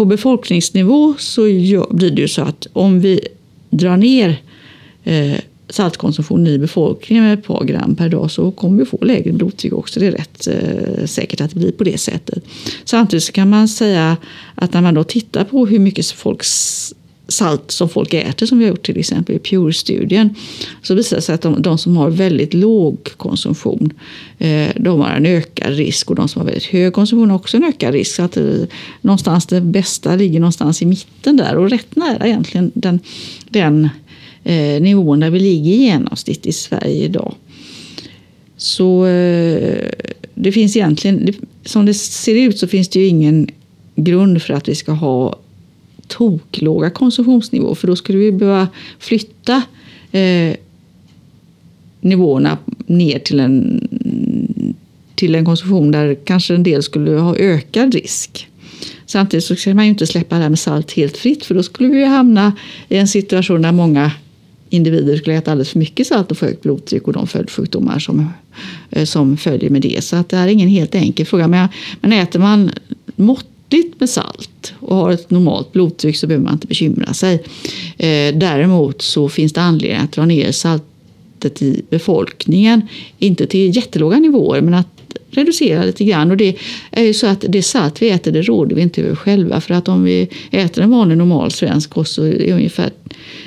på 0.00 0.04
befolkningsnivå 0.04 1.14
så 1.18 1.42
blir 1.90 2.10
det 2.10 2.22
ju 2.22 2.28
så 2.28 2.42
att 2.42 2.66
om 2.72 3.00
vi 3.00 3.20
drar 3.70 3.96
ner 3.96 4.42
eh, 5.04 5.36
saltkonsumtionen 5.68 6.46
i 6.46 6.58
befolkningen 6.58 7.24
med 7.24 7.38
ett 7.38 7.44
par 7.44 7.64
gram 7.64 7.94
per 7.94 8.08
dag 8.08 8.30
så 8.30 8.50
kommer 8.50 8.78
vi 8.78 8.84
få 8.84 8.98
lägre 9.04 9.32
blodtryck 9.32 9.72
också. 9.72 10.00
Det 10.00 10.06
är 10.06 10.12
rätt 10.12 10.46
eh, 10.46 11.06
säkert 11.06 11.40
att 11.40 11.50
det 11.50 11.56
blir 11.56 11.72
på 11.72 11.84
det 11.84 11.98
sättet. 11.98 12.44
Samtidigt 12.84 13.24
så 13.24 13.32
kan 13.32 13.50
man 13.50 13.68
säga 13.68 14.16
att 14.54 14.72
när 14.72 14.82
man 14.82 14.94
då 14.94 15.04
tittar 15.04 15.44
på 15.44 15.66
hur 15.66 15.78
mycket 15.78 16.10
folks 16.10 16.94
salt 17.30 17.70
som 17.70 17.88
folk 17.88 18.14
äter 18.14 18.46
som 18.46 18.58
vi 18.58 18.64
har 18.64 18.70
gjort 18.70 18.86
till 18.86 18.98
exempel 18.98 19.34
i 19.34 19.38
Pure-studien 19.38 20.34
så 20.82 20.94
visar 20.94 21.16
det 21.16 21.22
sig 21.22 21.34
att 21.34 21.42
de, 21.42 21.62
de, 21.62 21.78
som 21.78 21.96
har 21.96 22.10
väldigt 22.10 22.54
låg 22.54 23.08
konsumtion 23.16 23.92
eh, 24.38 24.68
de 24.76 25.00
har 25.00 25.10
en 25.10 25.26
ökad 25.26 25.74
risk 25.74 26.10
och 26.10 26.16
de 26.16 26.28
som 26.28 26.40
har 26.40 26.46
väldigt 26.46 26.64
hög 26.64 26.92
konsumtion 26.92 27.30
har 27.30 27.36
också 27.36 27.56
en 27.56 27.64
ökad 27.64 27.92
risk. 27.92 28.14
Så 28.14 28.22
att 28.22 28.32
det, 28.32 28.66
någonstans 29.00 29.46
det 29.46 29.60
bästa 29.60 30.16
ligger 30.16 30.40
någonstans 30.40 30.82
i 30.82 30.86
mitten 30.86 31.36
där 31.36 31.56
och 31.56 31.70
rätt 31.70 31.96
nära 31.96 32.26
egentligen 32.26 32.70
den, 32.74 33.00
den 33.48 33.88
eh, 34.44 34.82
nivån 34.82 35.20
där 35.20 35.30
vi 35.30 35.38
ligger 35.38 35.70
i 35.70 35.76
genomsnitt 35.76 36.46
i 36.46 36.52
Sverige 36.52 37.04
idag. 37.04 37.34
Så 38.56 39.06
eh, 39.06 39.90
det 40.34 40.52
finns 40.52 40.76
egentligen, 40.76 41.34
som 41.64 41.86
det 41.86 41.94
ser 41.94 42.34
ut 42.34 42.58
så 42.58 42.66
finns 42.66 42.88
det 42.88 43.00
ju 43.00 43.06
ingen 43.06 43.50
grund 43.96 44.42
för 44.42 44.54
att 44.54 44.68
vi 44.68 44.74
ska 44.74 44.92
ha 44.92 45.38
toklåga 46.10 46.90
konsumtionsnivåer 46.90 47.74
för 47.74 47.86
då 47.86 47.96
skulle 47.96 48.18
vi 48.18 48.32
behöva 48.32 48.68
flytta 48.98 49.62
eh, 50.12 50.56
nivåerna 52.00 52.58
ner 52.86 53.18
till 53.18 53.40
en, 53.40 53.88
till 55.14 55.34
en 55.34 55.44
konsumtion 55.44 55.90
där 55.90 56.16
kanske 56.24 56.54
en 56.54 56.62
del 56.62 56.82
skulle 56.82 57.10
ha 57.10 57.36
ökad 57.36 57.94
risk. 57.94 58.48
Samtidigt 59.06 59.44
så 59.44 59.56
ska 59.56 59.74
man 59.74 59.84
ju 59.84 59.90
inte 59.90 60.06
släppa 60.06 60.36
det 60.36 60.42
här 60.42 60.48
med 60.48 60.58
salt 60.58 60.92
helt 60.92 61.16
fritt 61.16 61.44
för 61.44 61.54
då 61.54 61.62
skulle 61.62 61.88
vi 61.88 62.04
hamna 62.04 62.52
i 62.88 62.96
en 62.96 63.08
situation 63.08 63.62
där 63.62 63.72
många 63.72 64.12
individer 64.70 65.16
skulle 65.16 65.36
äta 65.36 65.52
alldeles 65.52 65.70
för 65.70 65.78
mycket 65.78 66.06
salt 66.06 66.30
och 66.30 66.38
få 66.38 66.46
högt 66.46 66.62
blodtryck 66.62 67.06
och 67.06 67.12
de 67.12 67.26
följdsjukdomar 67.26 67.98
som, 67.98 68.28
eh, 68.90 69.04
som 69.04 69.36
följer 69.36 69.70
med 69.70 69.82
det. 69.82 70.04
Så 70.04 70.16
att 70.16 70.28
det 70.28 70.36
här 70.36 70.48
är 70.48 70.52
ingen 70.52 70.68
helt 70.68 70.94
enkel 70.94 71.26
fråga. 71.26 71.48
Men, 71.48 71.68
men 72.00 72.12
äter 72.12 72.40
man 72.40 72.70
mått 73.16 73.49
måttligt 73.70 74.00
med 74.00 74.10
salt 74.10 74.74
och 74.80 74.96
har 74.96 75.10
ett 75.10 75.30
normalt 75.30 75.72
blodtryck 75.72 76.16
så 76.16 76.26
behöver 76.26 76.44
man 76.44 76.54
inte 76.54 76.66
bekymra 76.66 77.14
sig. 77.14 77.34
Eh, 77.98 78.34
däremot 78.34 79.02
så 79.02 79.28
finns 79.28 79.52
det 79.52 79.60
anledning 79.60 80.00
att 80.00 80.12
dra 80.12 80.26
ner 80.26 80.52
saltet 80.52 81.62
i 81.62 81.82
befolkningen. 81.90 82.82
Inte 83.18 83.46
till 83.46 83.76
jättelåga 83.76 84.18
nivåer 84.18 84.60
men 84.60 84.74
att 84.74 84.99
reducera 85.30 85.84
lite 85.84 86.04
grann. 86.04 86.30
Och 86.30 86.36
det 86.36 86.56
är 86.90 87.04
ju 87.04 87.14
så 87.14 87.26
att 87.26 87.44
det 87.48 87.62
salt 87.62 88.02
vi 88.02 88.10
äter 88.10 88.32
det 88.32 88.42
råder 88.42 88.76
vi 88.76 88.82
inte 88.82 89.02
över 89.02 89.14
själva. 89.14 89.60
För 89.60 89.74
att 89.74 89.88
om 89.88 90.04
vi 90.04 90.28
äter 90.50 90.84
en 90.84 90.90
vanlig 90.90 91.18
normal 91.18 91.50
svensk 91.50 91.90
kost 91.90 92.14
så 92.14 92.22
är 92.22 92.38
det 92.38 92.52
ungefär 92.52 92.90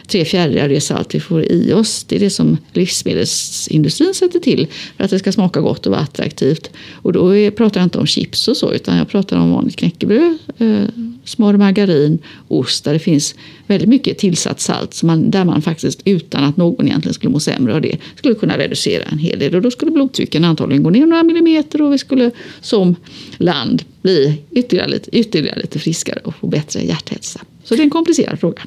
tre 0.07 0.25
fjärdedelar 0.25 0.63
av 0.63 0.69
det 0.69 0.81
salt 0.81 1.15
vi 1.15 1.19
får 1.19 1.51
i 1.51 1.73
oss. 1.73 2.03
Det 2.03 2.15
är 2.15 2.19
det 2.19 2.29
som 2.29 2.57
livsmedelsindustrin 2.73 4.13
sätter 4.13 4.39
till 4.39 4.67
för 4.97 5.03
att 5.03 5.09
det 5.09 5.19
ska 5.19 5.31
smaka 5.31 5.61
gott 5.61 5.85
och 5.85 5.91
vara 5.91 6.01
attraktivt. 6.01 6.69
Och 6.91 7.13
då 7.13 7.51
pratar 7.51 7.79
jag 7.79 7.85
inte 7.85 7.97
om 7.97 8.07
chips 8.07 8.47
och 8.47 8.57
så 8.57 8.73
utan 8.73 8.97
jag 8.97 9.09
pratar 9.09 9.37
om 9.37 9.51
vanligt 9.51 9.75
knäckebröd, 9.75 10.37
eh, 10.57 10.83
smör, 11.25 11.57
margarin, 11.57 12.19
ost 12.47 12.83
där 12.83 12.93
det 12.93 12.99
finns 12.99 13.35
väldigt 13.67 13.89
mycket 13.89 14.17
tillsatt 14.17 14.59
salt 14.59 14.93
som 14.93 15.07
man, 15.07 15.31
där 15.31 15.45
man 15.45 15.61
faktiskt 15.61 16.01
utan 16.05 16.43
att 16.43 16.57
någon 16.57 16.87
egentligen 16.87 17.13
skulle 17.13 17.31
må 17.31 17.39
sämre 17.39 17.75
av 17.75 17.81
det 17.81 17.97
skulle 18.15 18.35
kunna 18.35 18.57
reducera 18.57 19.03
en 19.03 19.17
hel 19.17 19.39
del. 19.39 19.55
Och 19.55 19.61
då 19.61 19.71
skulle 19.71 19.91
blodtrycken 19.91 20.45
antagligen 20.45 20.83
gå 20.83 20.89
ner 20.89 21.05
några 21.05 21.23
millimeter 21.23 21.81
och 21.81 21.93
vi 21.93 21.97
skulle 21.97 22.31
som 22.61 22.95
land 23.37 23.83
bli 24.01 24.41
ytterligare 24.51 24.89
lite, 24.89 25.17
ytterligare 25.17 25.59
lite 25.59 25.79
friskare 25.79 26.19
och 26.23 26.35
få 26.35 26.47
bättre 26.47 26.81
hjärthälsa. 26.81 27.39
Så 27.63 27.75
det 27.75 27.81
är 27.81 27.83
en 27.83 27.89
komplicerad 27.89 28.39
fråga. 28.39 28.61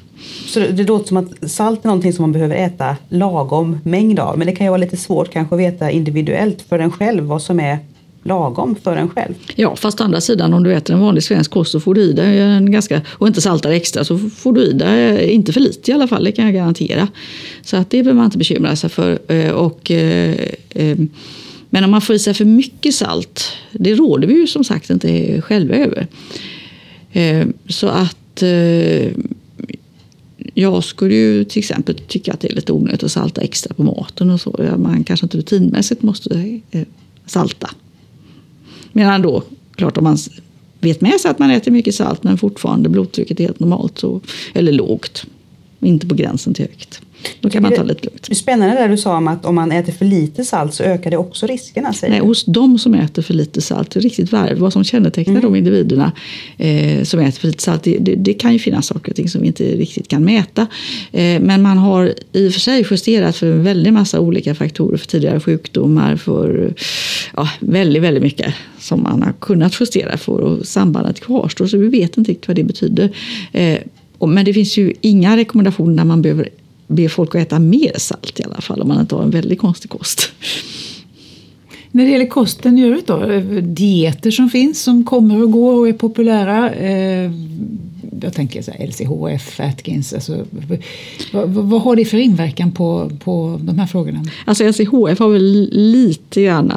Så 0.45 0.59
det 0.59 0.83
låter 0.83 1.07
som 1.07 1.17
att 1.17 1.51
salt 1.51 1.83
är 1.83 1.87
någonting 1.87 2.13
som 2.13 2.23
man 2.23 2.31
behöver 2.31 2.55
äta 2.55 2.95
lagom 3.09 3.79
mängd 3.83 4.19
av. 4.19 4.37
Men 4.37 4.47
det 4.47 4.55
kan 4.55 4.65
ju 4.65 4.69
vara 4.69 4.81
lite 4.81 4.97
svårt 4.97 5.31
kanske 5.31 5.55
att 5.55 5.61
veta 5.61 5.91
individuellt 5.91 6.61
för 6.69 6.79
en 6.79 6.91
själv 6.91 7.23
vad 7.23 7.41
som 7.41 7.59
är 7.59 7.79
lagom 8.27 8.75
för 8.83 8.95
en 8.95 9.09
själv. 9.09 9.33
Ja, 9.55 9.75
fast 9.75 10.01
å 10.01 10.03
andra 10.03 10.21
sidan 10.21 10.53
om 10.53 10.63
du 10.63 10.73
äter 10.73 10.95
en 10.95 11.01
vanlig 11.01 11.23
svensk 11.23 11.51
kost 11.51 11.71
så 11.71 11.79
får 11.79 11.95
du 11.95 12.01
i 12.01 12.13
dig 12.13 12.41
en 12.41 12.71
ganska, 12.71 13.01
och 13.09 13.27
inte 13.27 13.41
saltar 13.41 13.71
extra 13.71 14.03
så 14.03 14.17
får 14.17 14.53
du 14.53 14.61
i 14.61 14.73
dig, 14.73 15.09
eh, 15.09 15.35
inte 15.35 15.53
för 15.53 15.59
lite 15.59 15.91
i 15.91 15.93
alla 15.93 16.07
fall, 16.07 16.23
det 16.23 16.31
kan 16.31 16.45
jag 16.45 16.53
garantera. 16.53 17.07
Så 17.61 17.77
att 17.77 17.89
det 17.89 18.03
behöver 18.03 18.17
man 18.17 18.25
inte 18.25 18.37
bekymra 18.37 18.75
sig 18.75 18.89
för. 18.89 19.19
Eh, 19.27 19.51
och, 19.51 19.91
eh, 19.91 20.35
eh, 20.69 20.97
men 21.69 21.83
om 21.83 21.91
man 21.91 22.01
får 22.01 22.15
i 22.15 22.19
sig 22.19 22.33
för 22.33 22.45
mycket 22.45 22.95
salt, 22.95 23.43
det 23.71 23.95
råder 23.95 24.27
vi 24.27 24.33
ju 24.33 24.47
som 24.47 24.63
sagt 24.63 24.89
inte 24.89 25.41
själva 25.41 25.75
över. 25.75 26.07
Eh, 27.11 27.47
så 27.67 27.87
att 27.87 28.43
jag 30.53 30.83
skulle 30.83 31.15
ju 31.15 31.43
till 31.43 31.59
exempel 31.59 31.95
tycka 31.95 32.33
att 32.33 32.39
det 32.39 32.51
är 32.51 32.55
lite 32.55 32.71
onödigt 32.71 33.03
att 33.03 33.11
salta 33.11 33.41
extra 33.41 33.73
på 33.73 33.83
maten 33.83 34.29
och 34.29 34.41
så. 34.41 34.75
Man 34.77 35.03
kanske 35.03 35.25
inte 35.25 35.37
rutinmässigt 35.37 36.01
måste 36.01 36.59
salta. 37.25 37.69
Medan 38.97 39.21
då, 39.21 39.43
klart 39.75 39.97
om 39.97 40.03
man 40.03 40.17
vet 40.79 41.01
med 41.01 41.19
sig 41.19 41.31
att 41.31 41.39
man 41.39 41.51
äter 41.51 41.71
mycket 41.71 41.95
salt 41.95 42.23
men 42.23 42.37
fortfarande 42.37 42.89
blodtrycket 42.89 43.39
är 43.39 43.43
helt 43.43 43.59
normalt 43.59 43.97
så, 43.97 44.21
eller 44.53 44.71
lågt, 44.71 45.25
inte 45.79 46.07
på 46.07 46.15
gränsen 46.15 46.53
till 46.53 46.65
högt. 46.65 47.01
Då 47.41 47.49
kan 47.49 47.63
man 47.63 47.71
ta 47.75 47.83
lite 47.83 48.05
lugnt. 48.05 48.37
Spännande 48.37 48.81
det 48.81 48.87
du 48.87 48.97
sa 48.97 49.17
om 49.17 49.27
att 49.27 49.45
om 49.45 49.55
man 49.55 49.71
äter 49.71 49.93
för 49.93 50.05
lite 50.05 50.45
salt 50.45 50.73
så 50.73 50.83
ökar 50.83 51.11
det 51.11 51.17
också 51.17 51.47
riskerna. 51.47 51.93
Säger 51.93 52.13
Nej, 52.13 52.21
hos 52.21 52.45
de 52.45 52.79
som 52.79 52.93
äter 52.93 53.21
för 53.21 53.33
lite 53.33 53.61
salt, 53.61 53.95
riktigt 53.95 54.31
varv, 54.31 54.57
vad 54.57 54.73
som 54.73 54.83
kännetecknar 54.83 55.33
mm. 55.33 55.43
de 55.43 55.55
individerna 55.55 56.11
eh, 56.57 57.03
som 57.03 57.19
äter 57.19 57.39
för 57.39 57.47
lite 57.47 57.63
salt, 57.63 57.83
det, 57.83 57.97
det, 57.97 58.15
det, 58.15 58.33
kan 58.33 58.53
ju 58.53 58.59
finnas 58.59 58.87
saker 58.87 59.11
och 59.11 59.15
ting 59.15 59.29
som 59.29 59.41
vi 59.41 59.47
inte 59.47 59.63
riktigt 59.63 60.07
kan 60.07 60.23
mäta. 60.23 60.61
Eh, 61.11 61.41
men 61.41 61.61
man 61.61 61.77
har 61.77 62.13
i 62.33 62.49
och 62.49 62.53
för 62.53 62.59
sig 62.59 62.85
justerat 62.91 63.35
för 63.35 63.51
en 63.51 63.63
väldig 63.63 63.93
massa 63.93 64.19
olika 64.19 64.55
faktorer, 64.55 64.97
för 64.97 65.07
tidigare 65.07 65.39
sjukdomar, 65.39 66.15
för 66.15 66.73
ja, 67.35 67.49
väldigt, 67.59 68.03
väldigt 68.03 68.23
mycket 68.23 68.53
som 68.79 69.03
man 69.03 69.23
har 69.23 69.33
kunnat 69.39 69.79
justera 69.79 70.17
för 70.17 70.39
och 70.39 70.65
sambandet 70.65 71.19
kvarstår, 71.19 71.67
så 71.67 71.77
vi 71.77 71.87
vet 71.87 72.17
inte 72.17 72.31
riktigt 72.31 72.47
vad 72.47 72.55
det 72.55 72.63
betyder. 72.63 73.09
Eh, 73.51 73.77
men 74.19 74.45
det 74.45 74.53
finns 74.53 74.77
ju 74.77 74.93
inga 75.01 75.37
rekommendationer 75.37 75.95
när 75.95 76.05
man 76.05 76.21
behöver 76.21 76.49
be 76.87 77.09
folk 77.09 77.35
att 77.35 77.41
äta 77.41 77.59
mer 77.59 77.91
salt 77.97 78.39
i 78.39 78.43
alla 78.43 78.61
fall 78.61 78.81
om 78.81 78.87
man 78.87 78.99
inte 78.99 79.15
har 79.15 79.23
en 79.23 79.29
väldigt 79.29 79.59
konstig 79.59 79.91
kost. 79.91 80.31
När 81.91 82.05
det 82.05 82.11
gäller 82.11 82.27
kosten 82.27 82.77
i 82.77 82.85
övrigt 82.85 83.07
då, 83.07 83.23
eh, 83.23 83.43
dieter 83.63 84.31
som 84.31 84.49
finns 84.49 84.81
som 84.83 85.03
kommer 85.03 85.43
och 85.43 85.51
går 85.51 85.73
och 85.73 85.89
är 85.89 85.93
populära. 85.93 86.73
Eh, 86.73 87.31
jag 88.21 88.33
tänker 88.33 88.61
så 88.61 88.71
här, 88.71 88.87
LCHF, 88.87 89.59
Atkins. 89.59 90.13
Alltså, 90.13 90.45
vad, 91.31 91.49
vad, 91.49 91.81
har 91.81 91.95
det 91.95 92.05
för 92.05 92.17
inverkan 92.17 92.71
på, 92.71 93.11
på 93.23 93.59
de 93.63 93.79
här 93.79 93.87
frågorna? 93.87 94.25
Alltså 94.45 94.63
LCHF 94.63 95.19
har 95.19 95.29
väl 95.29 95.69
lite 95.71 96.41
grann 96.41 96.73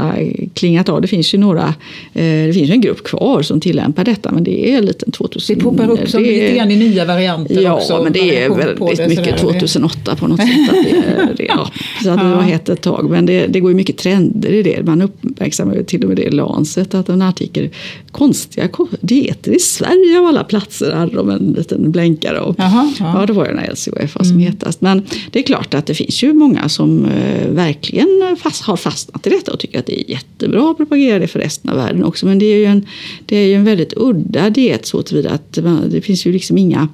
klingat 0.55 0.89
av. 0.89 1.03
Det 1.03 1.09
finns 1.09 1.35
ju 1.35 1.39
några, 1.39 1.75
eh, 2.13 2.47
det 2.47 2.53
finns 2.55 2.71
ju 2.71 2.73
en 2.73 2.81
grupp 2.81 3.05
kvar 3.05 3.43
som 3.43 3.61
tillämpar 3.61 4.05
detta 4.05 4.33
men 4.33 4.45
det 4.45 4.75
är 4.75 4.83
lite 4.83 5.11
2000. 5.11 5.59
Det 5.59 5.65
poppar 5.65 5.91
upp 5.91 6.09
som 6.09 6.23
det, 6.23 6.31
lite 6.31 6.57
grann 6.57 6.71
i 6.71 6.77
nya 6.77 7.05
varianter 7.05 7.61
ja, 7.61 7.75
också. 7.75 7.93
Ja 7.93 8.03
men 8.03 8.13
det 8.13 8.43
är 8.43 8.49
väldigt 8.49 8.97
det, 8.97 9.09
mycket 9.09 9.39
2008 9.39 10.17
på 10.17 10.27
något 10.27 10.41
sätt. 10.41 10.49
Att 10.71 11.37
det, 11.37 11.45
ja. 11.49 11.71
Så 12.03 12.11
att 12.11 12.21
det 12.21 12.35
var 12.35 12.43
hett 12.43 12.69
ett 12.69 12.81
tag 12.81 13.11
men 13.11 13.27
det, 13.27 13.47
det 13.47 13.61
går 13.61 13.71
ju 13.71 13.77
mycket 13.77 13.97
trender 13.97 14.53
i 14.53 14.63
det. 14.63 14.87
Man 14.87 15.03
uppmärksammar 15.03 15.83
till 15.83 16.03
och 16.03 16.09
med 16.09 16.17
det 16.17 16.25
i 16.25 16.31
Lancet 16.31 16.95
att 16.95 17.09
en 17.09 17.23
artikel 17.23 17.69
konstiga 18.11 18.69
dieter 19.01 19.53
i 19.53 19.59
Sverige 19.59 20.19
av 20.19 20.27
alla 20.27 20.45
platser 20.45 20.91
de 21.23 21.31
en 21.31 21.53
liten 21.53 21.91
blänkare. 21.91 22.41
Och, 22.41 22.55
Jaha, 22.59 22.93
ja. 22.99 23.21
ja, 23.21 23.27
det 23.27 23.33
var 23.33 23.47
ju 23.47 23.55
när 23.55 23.71
LCHF 23.71 24.15
var 24.15 24.25
som 24.25 24.37
mm. 24.37 24.39
hetast. 24.41 24.81
Men 24.81 25.03
det 25.31 25.39
är 25.39 25.43
klart 25.43 25.75
att 25.75 25.87
det 25.87 25.95
finns 25.95 26.23
ju 26.23 26.33
många 26.33 26.69
som 26.69 27.05
eh, 27.05 27.49
verkligen 27.49 28.37
fast, 28.43 28.63
har 28.63 28.77
fastnat 28.77 29.27
i 29.27 29.31
detta 29.31 29.53
och 29.53 29.61
tycker 29.61 29.79
att 29.79 29.87
det 29.87 30.01
är 30.01 30.11
jättebra 30.11 30.71
att 30.71 30.77
propagera 30.77 31.19
det 31.19 31.27
för 31.27 31.39
resten 31.39 31.71
av 31.71 31.77
världen 31.77 32.05
också. 32.05 32.27
Men 32.27 32.39
det 32.39 32.47
är 32.47 32.57
ju 32.57 32.65
en, 32.65 32.87
det 33.27 33.37
är 33.37 33.47
ju 33.47 33.55
en 33.55 33.65
väldigt 33.65 33.93
udda 33.97 34.51
diet 34.51 34.87
så 34.87 35.03
tillvida 35.03 35.31
att 35.31 35.59
det 35.91 36.01
finns 36.01 36.27
ju 36.27 36.33
liksom 36.33 36.59
inga 36.59 36.89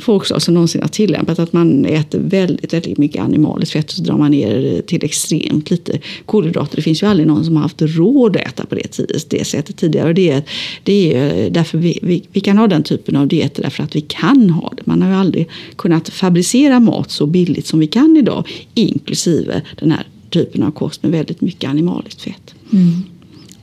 folkslag 0.00 0.42
som 0.42 0.54
någonsin 0.54 0.82
har 0.82 0.88
tillämpat 0.88 1.38
att 1.38 1.52
man 1.52 1.84
äter 1.84 2.18
väldigt, 2.18 2.72
väldigt 2.72 2.98
mycket 2.98 3.22
animaliskt 3.22 3.72
fett 3.72 3.86
och 3.86 3.92
så 3.92 4.02
drar 4.02 4.18
man 4.18 4.30
ner 4.30 4.82
till 4.86 5.04
extremt 5.04 5.70
lite 5.70 5.98
kolhydrater. 6.26 6.76
Det 6.76 6.82
finns 6.82 7.02
ju 7.02 7.06
aldrig 7.06 7.26
någon 7.26 7.44
som 7.44 7.56
har 7.56 7.62
haft 7.62 7.82
råd 7.82 8.36
att 8.36 8.42
äta 8.42 8.66
på 8.66 8.74
det, 8.74 9.30
det 9.30 9.44
sättet 9.44 9.76
tidigare. 9.76 10.08
Och 10.08 10.14
det, 10.14 10.42
det 10.82 11.14
är 11.14 11.50
därför 11.50 11.78
vi, 11.78 11.98
vi, 12.02 12.22
vi, 12.32 12.40
kan 12.40 12.58
ha 12.58 12.66
den 12.66 12.82
typen 12.82 13.16
av 13.16 13.28
dieter 13.28 13.62
därför 13.62 13.82
att 13.82 13.96
vi 13.96 14.00
kan 14.00 14.50
ha 14.50 14.72
det. 14.76 14.86
Man 14.86 15.02
har 15.02 15.08
ju 15.08 15.16
aldrig 15.16 15.48
kunnat 15.76 16.08
fabricera 16.08 16.80
mat 16.80 17.10
så 17.10 17.26
billigt 17.26 17.66
som 17.66 17.78
vi 17.78 17.86
kan 17.86 18.16
idag, 18.16 18.48
inklusive 18.74 19.62
den 19.78 19.90
här 19.90 20.06
typen 20.30 20.62
av 20.62 20.70
kost 20.70 21.02
med 21.02 21.12
väldigt 21.12 21.40
mycket 21.40 21.70
animaliskt 21.70 22.22
fett. 22.22 22.54
Mm. 22.72 23.02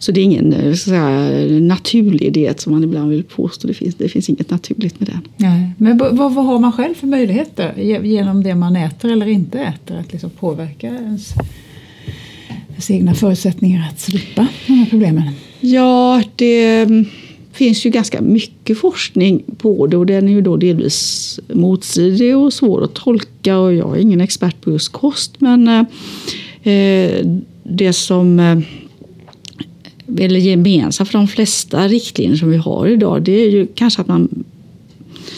Så 0.02 0.12
det 0.12 0.22
är 0.22 0.24
ingen 0.24 0.54
eh, 0.54 0.74
säga, 0.74 1.02
naturlig 1.62 2.34
diet 2.34 2.62
som 2.62 2.74
man 2.74 2.84
ibland 2.84 3.10
vill 3.10 3.24
påstå. 3.24 3.68
Det 3.68 3.74
finns, 3.74 3.96
det 3.96 4.10
finns 4.10 4.30
inget 4.30 4.50
naturligt 4.50 5.00
med 5.00 5.10
den. 5.10 5.28
Nej. 5.38 5.72
Men 5.78 5.98
vad, 5.98 6.16
vad 6.16 6.46
har 6.46 6.60
man 6.60 6.72
själv 6.72 6.94
för 6.94 7.08
möjligheter 7.08 7.74
genom 8.04 8.44
det 8.44 8.56
man 8.56 8.76
äter 8.76 9.12
eller 9.12 9.28
inte 9.28 9.60
äter 9.60 9.98
att 9.98 10.12
liksom 10.12 10.30
påverka 10.30 10.88
ens, 10.88 11.34
ens 12.70 12.92
egna 12.92 13.14
förutsättningar 13.14 13.90
att 13.90 14.00
slippa 14.00 14.48
de 14.68 14.74
här 14.74 14.86
problemen? 14.86 15.34
Ja, 15.60 16.24
det 16.36 16.82
mm, 16.82 17.06
finns 17.52 17.86
ju 17.86 17.90
ganska 17.90 18.22
mycket 18.22 18.78
forskning 18.78 19.44
på 19.58 19.88
det 19.88 19.98
och 19.98 20.06
den 20.06 20.28
är 20.28 20.32
ju 20.32 20.42
då 20.42 20.58
delvis 20.58 21.40
motstridig 21.54 22.38
och 22.38 22.54
svår 22.54 22.84
att 22.84 22.94
tolka 22.94 23.58
och 23.58 23.74
jag 23.74 23.98
är 23.98 24.02
ingen 24.02 24.22
expert 24.22 24.62
på 24.62 24.72
just 24.72 24.92
kost 24.92 25.42
men 25.42 25.68
eh, 25.68 26.74
eh 26.74 27.26
det 27.64 27.94
som 27.94 28.40
eh, 28.40 28.60
eller 30.20 30.40
gemensamt 30.40 31.10
för 31.10 31.18
de 31.18 31.28
flesta 31.28 31.88
riktlinjer 31.88 32.38
som 32.38 32.50
vi 32.50 32.58
har 32.58 32.88
idag 32.88 33.22
det 33.22 33.32
är 33.32 33.50
ju 33.50 33.68
kanske 33.76 34.02
att 34.02 34.08
man 34.08 34.44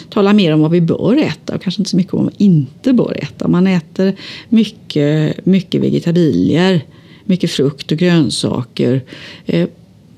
talar 0.10 0.34
mer 0.34 0.54
om 0.54 0.62
vad 0.62 0.72
vi 0.72 0.82
bör 0.82 1.18
äta 1.18 1.56
och 1.56 1.62
kanske 1.62 1.82
inte 1.82 1.90
så 1.90 1.98
mycket 1.98 2.14
om 2.14 2.24
vad 2.24 2.34
vi 2.38 2.46
inte 2.46 2.94
bör 2.94 3.24
äta. 3.24 3.48
Man 3.48 3.68
äter 3.68 4.16
mycket, 4.50 5.46
mycket 5.46 5.82
vegetabilier, 5.82 6.82
mycket 7.26 7.52
frukt 7.52 7.92
och 7.92 7.98
grönsaker. 7.98 9.02
Eh, 9.46 9.70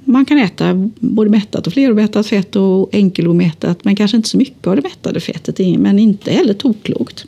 man 0.06 0.26
kan 0.26 0.38
äta 0.38 0.90
både 1.00 1.30
mättat 1.30 1.68
och 1.68 1.74
fleromättat 1.74 2.28
fett 2.28 2.56
och 2.56 2.90
enkelomättat 2.94 3.84
men 3.84 3.96
kanske 3.96 4.18
inte 4.18 4.30
så 4.30 4.38
mycket 4.38 4.68
av 4.68 4.76
det 4.76 4.82
mättade 4.82 5.20
fettet 5.20 5.60
men 5.80 6.00
inte 6.00 6.32
heller 6.32 6.54
toklågt. 6.54 7.26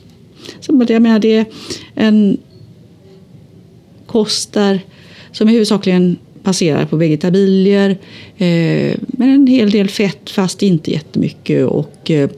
Så 0.60 0.86
jag 0.88 1.02
menar, 1.02 1.18
det 1.18 1.36
är 1.36 1.46
en 1.94 2.38
kost 4.06 4.52
där 4.52 4.80
som 5.32 5.48
är 5.48 5.52
huvudsakligen 5.52 6.16
passerar 6.48 6.86
på 6.86 6.96
vegetabilier 6.96 7.90
eh, 8.36 8.96
med 9.00 9.34
en 9.34 9.46
hel 9.46 9.70
del 9.70 9.88
fett 9.88 10.30
fast 10.30 10.62
inte 10.62 10.90
jättemycket 10.90 11.66
och 11.66 12.10
eh, 12.10 12.30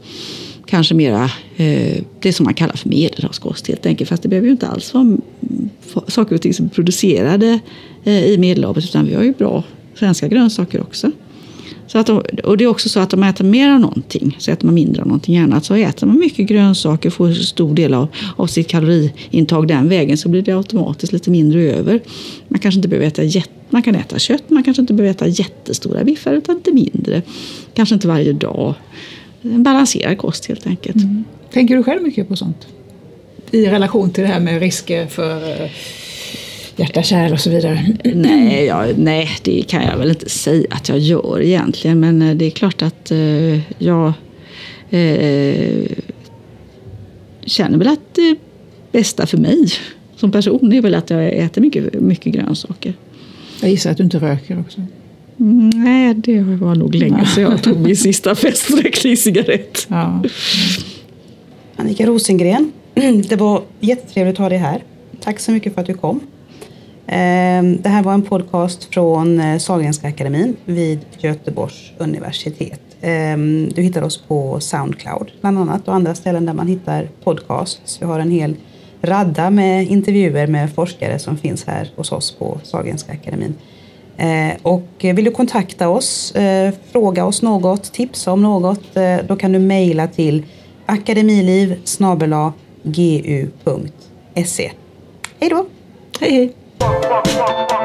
kanske 0.66 0.94
mera 0.94 1.30
eh, 1.56 2.02
det 2.20 2.32
som 2.32 2.44
man 2.44 2.54
kallar 2.54 2.76
för 2.76 2.88
medelhavskost 2.88 3.68
helt 3.68 3.86
enkelt. 3.86 4.10
Fast 4.10 4.22
det 4.22 4.28
behöver 4.28 4.46
ju 4.46 4.52
inte 4.52 4.66
alls 4.66 4.94
vara 4.94 5.16
saker 6.06 6.34
och 6.34 6.42
ting 6.42 6.54
som 6.54 6.66
är 6.66 6.70
producerade 6.70 7.60
eh, 8.04 8.24
i 8.24 8.38
Medelhavet 8.38 8.84
utan 8.84 9.06
vi 9.06 9.14
har 9.14 9.22
ju 9.22 9.32
bra 9.32 9.64
svenska 9.94 10.28
grönsaker 10.28 10.80
också. 10.80 11.10
Så 11.92 11.98
att 11.98 12.06
de, 12.06 12.22
och 12.44 12.56
det 12.56 12.64
är 12.64 12.68
också 12.68 12.88
så 12.88 13.00
att 13.00 13.12
om 13.12 13.20
man 13.20 13.28
äter 13.28 13.44
mer 13.44 13.70
av 13.70 13.80
någonting 13.80 14.36
så 14.38 14.50
äter 14.50 14.66
man 14.66 14.74
mindre 14.74 15.02
av 15.02 15.08
någonting 15.08 15.38
annat. 15.38 15.64
Så 15.64 15.74
äter 15.74 16.06
man 16.06 16.18
mycket 16.18 16.46
grönsaker 16.46 17.10
får 17.10 17.32
stor 17.32 17.74
del 17.74 17.94
av, 17.94 18.08
av 18.36 18.46
sitt 18.46 18.68
kaloriintag 18.68 19.68
den 19.68 19.88
vägen 19.88 20.18
så 20.18 20.28
blir 20.28 20.42
det 20.42 20.52
automatiskt 20.52 21.12
lite 21.12 21.30
mindre 21.30 21.60
över. 21.60 22.00
Man 22.48 22.60
kanske 22.60 22.78
inte 22.78 22.88
behöver 22.88 23.06
äta 23.06 23.22
jätte 23.22 23.50
man 23.70 23.82
kan 23.82 23.94
äta 23.94 24.18
kött, 24.18 24.42
man 24.50 24.62
kanske 24.62 24.80
inte 24.80 24.92
behöver 24.92 25.10
äta 25.10 25.26
jättestora 25.26 26.04
biffar 26.04 26.32
utan 26.32 26.56
lite 26.56 26.72
mindre. 26.72 27.22
Kanske 27.74 27.94
inte 27.94 28.08
varje 28.08 28.32
dag. 28.32 28.74
En 29.42 29.62
balanserad 29.62 30.18
kost 30.18 30.46
helt 30.46 30.66
enkelt. 30.66 30.96
Mm. 30.96 31.24
Tänker 31.52 31.76
du 31.76 31.82
själv 31.82 32.02
mycket 32.02 32.28
på 32.28 32.36
sånt? 32.36 32.66
I 33.50 33.66
relation 33.66 34.10
till 34.10 34.22
det 34.22 34.28
här 34.28 34.40
med 34.40 34.60
risker 34.60 35.06
för 35.06 35.62
eh, 35.62 35.70
hjärta, 36.80 37.02
kärl 37.02 37.32
och 37.32 37.40
så 37.40 37.50
vidare? 37.50 37.86
Nej, 38.04 38.64
ja, 38.64 38.86
nej, 38.96 39.28
det 39.42 39.62
kan 39.62 39.82
jag 39.82 39.98
väl 39.98 40.10
inte 40.10 40.28
säga 40.28 40.66
att 40.70 40.88
jag 40.88 40.98
gör 40.98 41.42
egentligen. 41.42 42.00
Men 42.00 42.22
eh, 42.22 42.36
det 42.36 42.44
är 42.44 42.50
klart 42.50 42.82
att 42.82 43.10
eh, 43.10 43.82
jag 43.82 44.12
eh, 44.90 45.86
känner 47.44 47.78
väl 47.78 47.88
att 47.88 48.14
det 48.14 48.36
bästa 48.92 49.26
för 49.26 49.38
mig 49.38 49.68
som 50.16 50.32
person 50.32 50.72
är 50.72 50.80
väl 50.80 50.94
att 50.94 51.10
jag 51.10 51.32
äter 51.32 51.60
mycket, 51.60 51.94
mycket 51.94 52.32
grönsaker. 52.32 52.94
Jag 53.60 53.70
gissar 53.70 53.90
att 53.90 53.96
du 53.96 54.02
inte 54.02 54.18
röker 54.18 54.60
också? 54.60 54.82
Mm, 55.40 55.70
nej, 55.70 56.14
det 56.14 56.40
var 56.42 56.74
nog 56.74 56.94
länge 56.94 57.26
sedan 57.26 57.42
jag 57.42 57.62
tog 57.62 57.80
min 57.80 57.96
sista 57.96 58.34
festdräkt 58.34 59.18
cigarett. 59.18 59.86
Ja. 59.88 60.22
Annika 61.76 62.06
Rosengren, 62.06 62.72
det 63.28 63.36
var 63.36 63.62
jättetrevligt 63.80 64.34
att 64.34 64.38
ha 64.38 64.48
dig 64.48 64.58
här. 64.58 64.82
Tack 65.20 65.40
så 65.40 65.52
mycket 65.52 65.74
för 65.74 65.80
att 65.80 65.86
du 65.86 65.94
kom. 65.94 66.20
Ehm, 67.12 67.82
det 67.82 67.88
här 67.88 68.02
var 68.02 68.14
en 68.14 68.22
podcast 68.22 68.84
från 68.84 69.40
eh, 69.40 69.58
Sahlgrenska 69.58 70.08
akademin 70.08 70.56
vid 70.64 71.00
Göteborgs 71.18 71.92
universitet. 71.98 72.80
Ehm, 73.00 73.68
du 73.74 73.82
hittar 73.82 74.02
oss 74.02 74.22
på 74.28 74.60
Soundcloud 74.60 75.32
bland 75.40 75.58
annat 75.58 75.88
och 75.88 75.94
andra 75.94 76.14
ställen 76.14 76.46
där 76.46 76.54
man 76.54 76.66
hittar 76.66 77.08
podcasts. 77.24 78.02
Vi 78.02 78.06
har 78.06 78.18
en 78.18 78.30
hel 78.30 78.56
radda 79.02 79.50
med 79.50 79.86
intervjuer 79.86 80.46
med 80.46 80.74
forskare 80.74 81.18
som 81.18 81.36
finns 81.36 81.64
här 81.64 81.90
hos 81.96 82.12
oss 82.12 82.30
på 82.38 82.60
Sahlgrenska 82.62 83.12
akademin. 83.12 83.54
Ehm, 84.16 84.56
och 84.62 85.04
eh, 85.04 85.14
vill 85.14 85.24
du 85.24 85.30
kontakta 85.30 85.88
oss, 85.88 86.34
eh, 86.34 86.74
fråga 86.92 87.24
oss 87.24 87.42
något, 87.42 87.92
tipsa 87.92 88.32
om 88.32 88.42
något, 88.42 88.84
då 89.28 89.36
kan 89.36 89.52
du 89.52 89.58
mejla 89.58 90.06
till 90.06 90.44
akademiliv 90.86 91.80
gu.se. 92.82 94.72
Hej 95.40 95.50
då! 95.50 95.66
Hej 96.20 96.32
hej! 96.32 96.59
Fuck, 96.80 97.02
fuck, 97.02 97.26
fuck, 97.26 97.68
fuck. 97.68 97.79